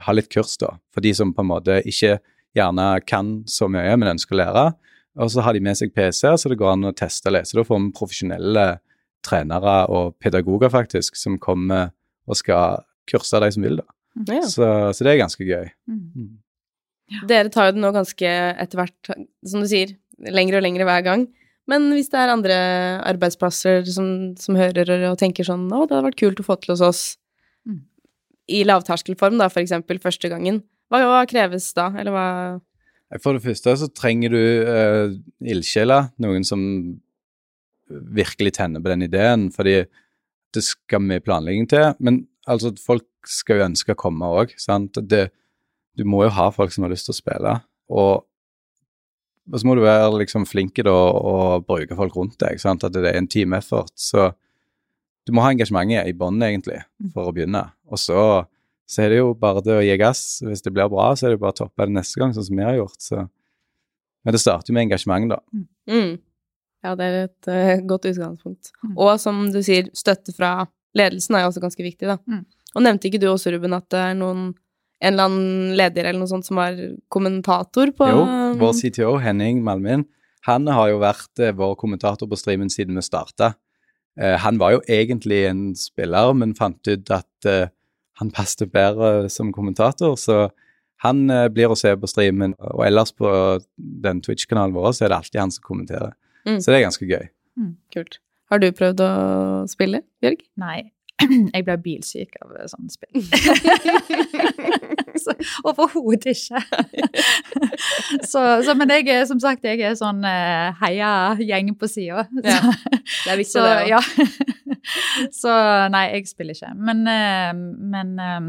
ha 0.06 0.14
litt 0.14 0.30
kurs, 0.32 0.56
da, 0.60 0.74
for 0.94 1.04
de 1.04 1.12
som 1.16 1.32
på 1.34 1.44
en 1.44 1.50
måte 1.50 1.80
ikke 1.88 2.16
gjerne 2.56 2.86
kan 3.08 3.34
så 3.48 3.68
mye, 3.72 3.94
men 3.96 4.14
ønsker 4.14 4.36
å 4.36 4.40
lære. 4.42 4.66
Og 5.22 5.32
så 5.32 5.44
har 5.44 5.56
de 5.56 5.64
med 5.64 5.76
seg 5.76 5.92
PC, 5.94 6.24
så 6.24 6.50
det 6.50 6.58
går 6.60 6.74
an 6.74 6.88
å 6.88 6.94
teste 6.96 7.28
og 7.28 7.36
lese. 7.36 7.56
Da 7.56 7.64
får 7.66 7.80
vi 7.80 7.90
profesjonelle 7.96 8.66
trenere 9.24 9.74
og 9.92 10.16
pedagoger, 10.22 10.72
faktisk, 10.72 11.18
som 11.20 11.38
kommer 11.42 11.92
og 12.28 12.38
skal 12.38 12.82
kurse 13.10 13.40
de 13.42 13.50
som 13.54 13.66
vil, 13.66 13.80
da. 13.82 13.86
Ja. 14.28 14.44
Så, 14.44 14.66
så 14.92 15.04
det 15.04 15.12
er 15.12 15.22
ganske 15.22 15.44
gøy. 15.46 15.68
Mm. 15.88 16.32
Ja. 17.12 17.22
Dere 17.28 17.52
tar 17.52 17.70
jo 17.70 17.76
det 17.76 17.82
nå 17.84 17.92
ganske 17.94 18.32
etter 18.32 18.80
hvert, 18.80 19.12
som 19.48 19.64
du 19.64 19.68
sier, 19.68 19.94
lengre 20.22 20.60
og 20.60 20.66
lengre 20.66 20.86
hver 20.88 21.04
gang. 21.06 21.26
Men 21.70 21.88
hvis 21.94 22.10
det 22.12 22.18
er 22.18 22.32
andre 22.32 22.56
arbeidsplasser 23.06 23.86
som, 23.94 24.06
som 24.40 24.58
hører 24.58 25.10
og 25.12 25.18
tenker 25.20 25.46
sånn 25.46 25.68
Å, 25.70 25.84
det 25.86 25.94
hadde 25.94 26.06
vært 26.08 26.18
kult 26.18 26.40
å 26.42 26.46
få 26.46 26.56
til 26.58 26.74
hos 26.74 26.82
oss. 26.84 27.02
Mm. 27.68 27.84
I 28.50 28.64
lavterskelform, 28.66 29.38
da, 29.38 29.48
eksempel, 29.60 30.00
første 30.02 30.30
gangen. 30.32 30.62
Hva, 30.90 31.02
hva 31.08 31.22
kreves 31.30 31.70
da? 31.76 31.90
Eller 31.98 32.14
hva 32.14 32.26
For 33.22 33.36
det 33.36 33.44
første 33.44 33.76
så 33.78 33.88
trenger 33.92 34.34
du 34.34 34.42
uh, 34.66 35.14
ildsjeler, 35.44 36.10
noen 36.22 36.46
som 36.48 36.62
virkelig 37.92 38.54
tenner 38.56 38.80
på 38.80 38.88
den 38.92 39.04
ideen, 39.04 39.50
fordi 39.52 39.82
det 40.52 40.64
skal 40.64 41.02
mye 41.04 41.22
planlegging 41.24 41.68
til. 41.70 41.92
Men 42.00 42.24
altså, 42.48 42.72
folk 42.80 43.06
skal 43.28 43.60
jo 43.60 43.68
ønske 43.70 43.94
å 43.94 44.00
komme 44.00 44.28
òg, 44.40 44.54
sant. 44.60 44.98
Det, 45.08 45.26
du 45.98 46.04
må 46.08 46.24
jo 46.26 46.34
ha 46.36 46.50
folk 46.54 46.74
som 46.74 46.86
har 46.86 46.92
lyst 46.92 47.08
til 47.08 47.14
å 47.14 47.20
spille. 47.20 47.54
Og, 47.92 48.24
og 49.52 49.60
så 49.60 49.68
må 49.68 49.76
du 49.76 49.84
være 49.84 50.22
liksom 50.22 50.46
flink 50.48 50.74
til 50.78 50.90
å 50.90 51.60
bruke 51.66 51.96
folk 51.98 52.16
rundt 52.18 52.38
deg, 52.42 52.60
sant. 52.62 52.84
At 52.84 52.96
det 52.96 53.06
er 53.08 53.20
en 53.20 53.30
team 53.30 53.56
effort. 53.56 53.92
Så 53.96 54.30
du 55.26 55.34
må 55.34 55.44
ha 55.44 55.52
engasjementet 55.54 56.10
i 56.10 56.16
bånn, 56.18 56.42
egentlig, 56.42 56.80
for 57.14 57.30
å 57.30 57.34
begynne. 57.34 57.64
Og 57.90 58.00
så, 58.00 58.22
så 58.88 59.04
er 59.04 59.12
det 59.12 59.20
jo 59.20 59.30
bare 59.38 59.62
det 59.64 59.76
å 59.76 59.84
gi 59.84 59.94
gass. 60.00 60.24
Hvis 60.42 60.64
det 60.64 60.72
blir 60.74 60.90
bra, 60.92 61.12
så 61.18 61.28
er 61.28 61.34
det 61.34 61.42
bare 61.42 61.54
å 61.54 61.60
toppe 61.62 61.86
det 61.86 61.94
neste 61.94 62.22
gang, 62.22 62.34
sånn 62.34 62.48
som 62.48 62.58
vi 62.58 62.66
har 62.66 62.78
gjort. 62.80 62.98
Så. 63.02 63.22
Men 64.26 64.36
det 64.36 64.42
starter 64.42 64.72
jo 64.72 64.78
med 64.78 64.88
engasjement, 64.88 65.30
da. 65.34 65.40
mm. 65.90 66.12
Ja, 66.82 66.96
det 66.98 67.06
er 67.06 67.16
et 67.28 67.46
uh, 67.46 67.84
godt 67.86 68.08
utgangspunkt. 68.10 68.72
Mm. 68.82 68.96
Og 68.96 69.12
som 69.22 69.44
du 69.54 69.60
sier, 69.62 69.86
støtte 69.94 70.34
fra 70.34 70.64
ledelsen 70.98 71.38
er 71.38 71.44
jo 71.44 71.52
også 71.52 71.62
ganske 71.62 71.86
viktig, 71.86 72.08
da. 72.10 72.18
Mm. 72.26 72.42
Og 72.72 72.82
nevnte 72.82 73.06
ikke 73.06 73.20
du 73.22 73.28
også, 73.30 73.52
Ruben, 73.54 73.76
at 73.76 73.86
det 73.92 74.00
er 74.02 74.18
noen 74.18 74.50
en 75.02 75.14
eller 75.16 75.28
annen 75.28 75.76
leder 75.78 76.06
eller 76.06 76.22
noe 76.22 76.30
sånt 76.30 76.46
som 76.46 76.60
er 76.62 76.76
kommentator 77.10 77.90
på 77.96 78.06
Jo, 78.06 78.20
vår 78.60 78.74
CTO, 78.78 79.16
Henning 79.22 79.58
Malmin, 79.66 80.04
han 80.46 80.68
har 80.70 80.92
jo 80.92 81.00
vært 81.02 81.42
eh, 81.42 81.54
vår 81.58 81.74
kommentator 81.80 82.30
på 82.30 82.38
streamen 82.38 82.70
siden 82.70 82.98
vi 82.98 83.02
starta. 83.02 83.52
Eh, 84.20 84.36
han 84.38 84.58
var 84.60 84.76
jo 84.76 84.82
egentlig 84.88 85.44
en 85.48 85.62
spiller, 85.78 86.32
men 86.36 86.56
fant 86.58 86.88
ut 86.88 87.12
at 87.14 87.48
eh, 87.48 87.70
han 88.20 88.32
passet 88.34 88.72
bedre 88.72 89.30
som 89.32 89.52
kommentator, 89.54 90.16
så 90.20 90.50
han 91.02 91.24
eh, 91.32 91.48
blir 91.52 91.72
å 91.72 91.78
se 91.78 91.94
på 91.96 92.10
streamen. 92.10 92.56
Og 92.74 92.84
ellers 92.86 93.14
på 93.16 93.30
den 93.76 94.20
Twitch-kanalen 94.24 94.76
vår 94.76 94.92
så 94.92 95.06
er 95.06 95.14
det 95.14 95.20
alltid 95.20 95.40
han 95.42 95.54
som 95.54 95.64
kommenterer. 95.66 96.12
Mm. 96.44 96.58
Så 96.60 96.70
det 96.70 96.80
er 96.80 96.86
ganske 96.88 97.08
gøy. 97.08 97.30
Kult. 97.94 98.20
Har 98.52 98.60
du 98.60 98.68
prøvd 98.76 99.00
å 99.00 99.12
spille, 99.70 100.02
Bjørg? 100.20 100.42
Nei, 100.60 100.91
jeg 101.54 101.62
ble 101.66 101.76
bilsyk 101.84 102.32
av 102.42 102.48
sånne 102.72 102.90
spill. 102.92 103.22
så 105.22 105.30
Overhodet 105.68 106.26
ikke. 106.32 106.60
så, 108.32 108.40
så, 108.64 108.74
men 108.78 108.90
jeg 108.94 109.04
er 109.12 109.24
som 109.28 109.40
sagt 109.42 109.64
jeg 109.68 109.80
er 109.84 109.94
sånn 109.98 110.22
eh, 110.28 110.68
heia-gjeng 110.82 111.68
på 111.78 111.86
sida. 111.90 112.20
Ja, 112.42 112.58
Det 113.24 113.30
er 113.32 113.36
viktig, 113.40 113.52
Så, 113.52 113.60
det 113.66 113.72
òg. 113.76 113.86
ja. 113.92 114.00
så 115.42 115.52
nei, 115.92 116.04
jeg 116.16 116.22
spiller 116.30 116.54
ikke. 116.56 116.72
Men, 116.90 116.98
eh, 117.10 117.52
men, 117.94 118.08
eh, 118.18 118.40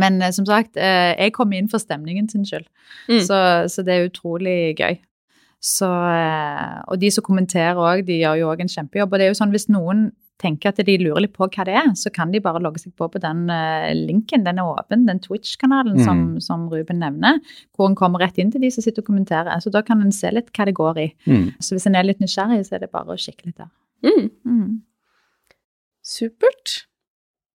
men 0.00 0.12
eh, 0.22 0.32
som 0.36 0.44
sagt, 0.48 0.72
eh, 0.78 1.12
jeg 1.18 1.30
kom 1.36 1.50
inn 1.56 1.68
for 1.72 1.78
stemningen 1.82 2.26
sin 2.30 2.44
skyld. 2.46 2.68
Mm. 3.10 3.22
Så, 3.26 3.36
så 3.72 3.78
det 3.86 3.92
er 3.96 4.08
utrolig 4.10 4.58
gøy. 4.78 4.94
Så, 5.60 5.88
eh, 5.90 6.76
og 6.88 6.96
de 7.02 7.08
som 7.12 7.24
kommenterer 7.26 7.76
òg, 7.80 7.98
de 8.08 8.14
gjør 8.22 8.36
jo 8.40 8.46
òg 8.52 8.58
en 8.64 8.72
kjempejobb. 8.72 9.10
Og 9.12 9.16
det 9.20 9.24
er 9.26 9.30
jo 9.34 9.40
sånn 9.42 9.52
hvis 9.52 9.68
noen 9.72 10.00
tenker 10.40 10.72
at 10.72 10.80
de 10.86 10.94
lurer 10.98 11.20
litt 11.26 11.34
på 11.36 11.46
hva 11.46 11.64
det 11.68 11.74
er, 11.76 11.90
så 12.00 12.10
kan 12.12 12.32
de 12.32 12.40
bare 12.40 12.62
logge 12.64 12.80
seg 12.82 12.94
på 12.96 13.06
på 13.12 13.20
den 13.22 13.42
eh, 13.52 13.90
linken. 13.94 14.42
Den 14.46 14.58
er 14.62 14.70
åpen, 14.72 15.04
den 15.06 15.20
Twitch-kanalen 15.20 16.00
som, 16.04 16.20
Mm. 16.34 16.40
som 16.42 16.66
Ruben 16.72 16.98
nevner, 17.02 17.38
hvor 17.76 17.88
en 17.90 17.94
kommer 17.98 18.20
rett 18.24 18.38
inn 18.40 18.50
til 18.50 18.60
de 18.64 18.70
som 18.72 18.82
sitter 18.82 19.02
og 19.04 19.10
kommenterer. 19.12 19.52
Så 19.60 19.70
da 19.70 19.82
kan 19.86 20.00
en 20.02 20.12
se 20.12 20.30
litt 20.32 20.50
hva 20.56 20.64
det 20.66 20.74
går 20.80 20.98
i. 21.04 21.08
Mm. 21.28 21.50
Så 21.60 21.76
hvis 21.76 21.86
en 21.86 21.94
er 22.00 22.08
litt 22.08 22.20
nysgjerrig, 22.24 22.64
så 22.66 22.74
er 22.78 22.86
det 22.86 22.90
bare 22.92 23.12
å 23.14 23.20
kikke 23.20 23.46
litt 23.50 23.56
der. 23.60 23.70
Mm. 24.02 24.30
Mm. 24.46 24.80
Supert. 26.02 26.86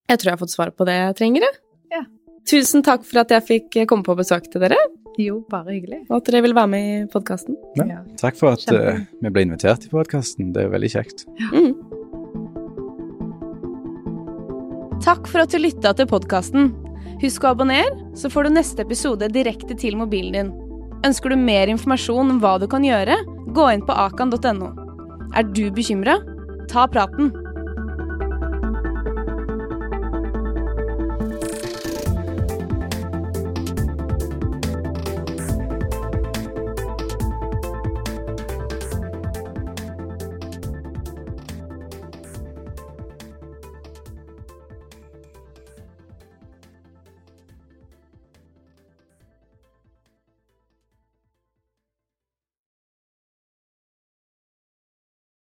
Jeg 0.08 0.18
tror 0.20 0.30
jeg 0.30 0.36
har 0.36 0.42
fått 0.44 0.54
svar 0.54 0.70
på 0.70 0.86
det 0.86 0.94
jeg 1.00 1.16
trenger, 1.18 1.46
jeg. 1.48 1.58
Ja. 1.96 2.02
Tusen 2.46 2.84
takk 2.86 3.02
for 3.04 3.24
at 3.24 3.32
jeg 3.34 3.42
fikk 3.48 3.80
komme 3.90 4.06
på 4.06 4.14
besøk 4.18 4.46
til 4.52 4.62
dere, 4.62 4.78
Jo, 5.18 5.40
bare 5.50 5.72
hyggelig. 5.72 6.02
og 6.10 6.18
at 6.18 6.26
dere 6.28 6.42
vil 6.44 6.52
være 6.54 6.68
med 6.68 6.84
i 6.86 7.06
podkasten. 7.10 7.56
Ja. 7.80 8.02
Takk 8.20 8.36
for 8.36 8.52
at 8.52 8.66
eh, 8.70 9.00
vi 9.22 9.30
ble 9.32 9.46
invitert 9.46 9.86
i 9.86 9.88
podkasten. 9.88 10.52
Det 10.52 10.60
er 10.62 10.66
jo 10.68 10.74
veldig 10.76 10.90
kjekt. 10.92 11.24
Ja. 11.40 11.48
Mm. 11.54 11.72
Takk 15.06 15.28
for 15.30 15.44
at 15.44 15.52
du 15.54 15.60
lytta 15.62 15.92
til 15.94 16.08
podkasten. 16.10 16.72
Husk 17.22 17.44
å 17.46 17.52
abonnere, 17.54 17.92
så 18.18 18.26
får 18.26 18.48
du 18.48 18.56
neste 18.56 18.82
episode 18.82 19.28
direkte 19.30 19.76
til 19.78 19.94
mobilen 19.94 20.34
din. 20.34 20.48
Ønsker 21.06 21.30
du 21.30 21.38
mer 21.38 21.70
informasjon 21.70 22.32
om 22.32 22.40
hva 22.42 22.56
du 22.58 22.66
kan 22.66 22.82
gjøre, 22.82 23.14
gå 23.54 23.68
inn 23.70 23.84
på 23.86 23.94
akan.no. 23.94 24.72
Er 25.38 25.46
du 25.46 25.68
bekymra? 25.70 26.18
Ta 26.66 26.88
praten. 26.90 27.30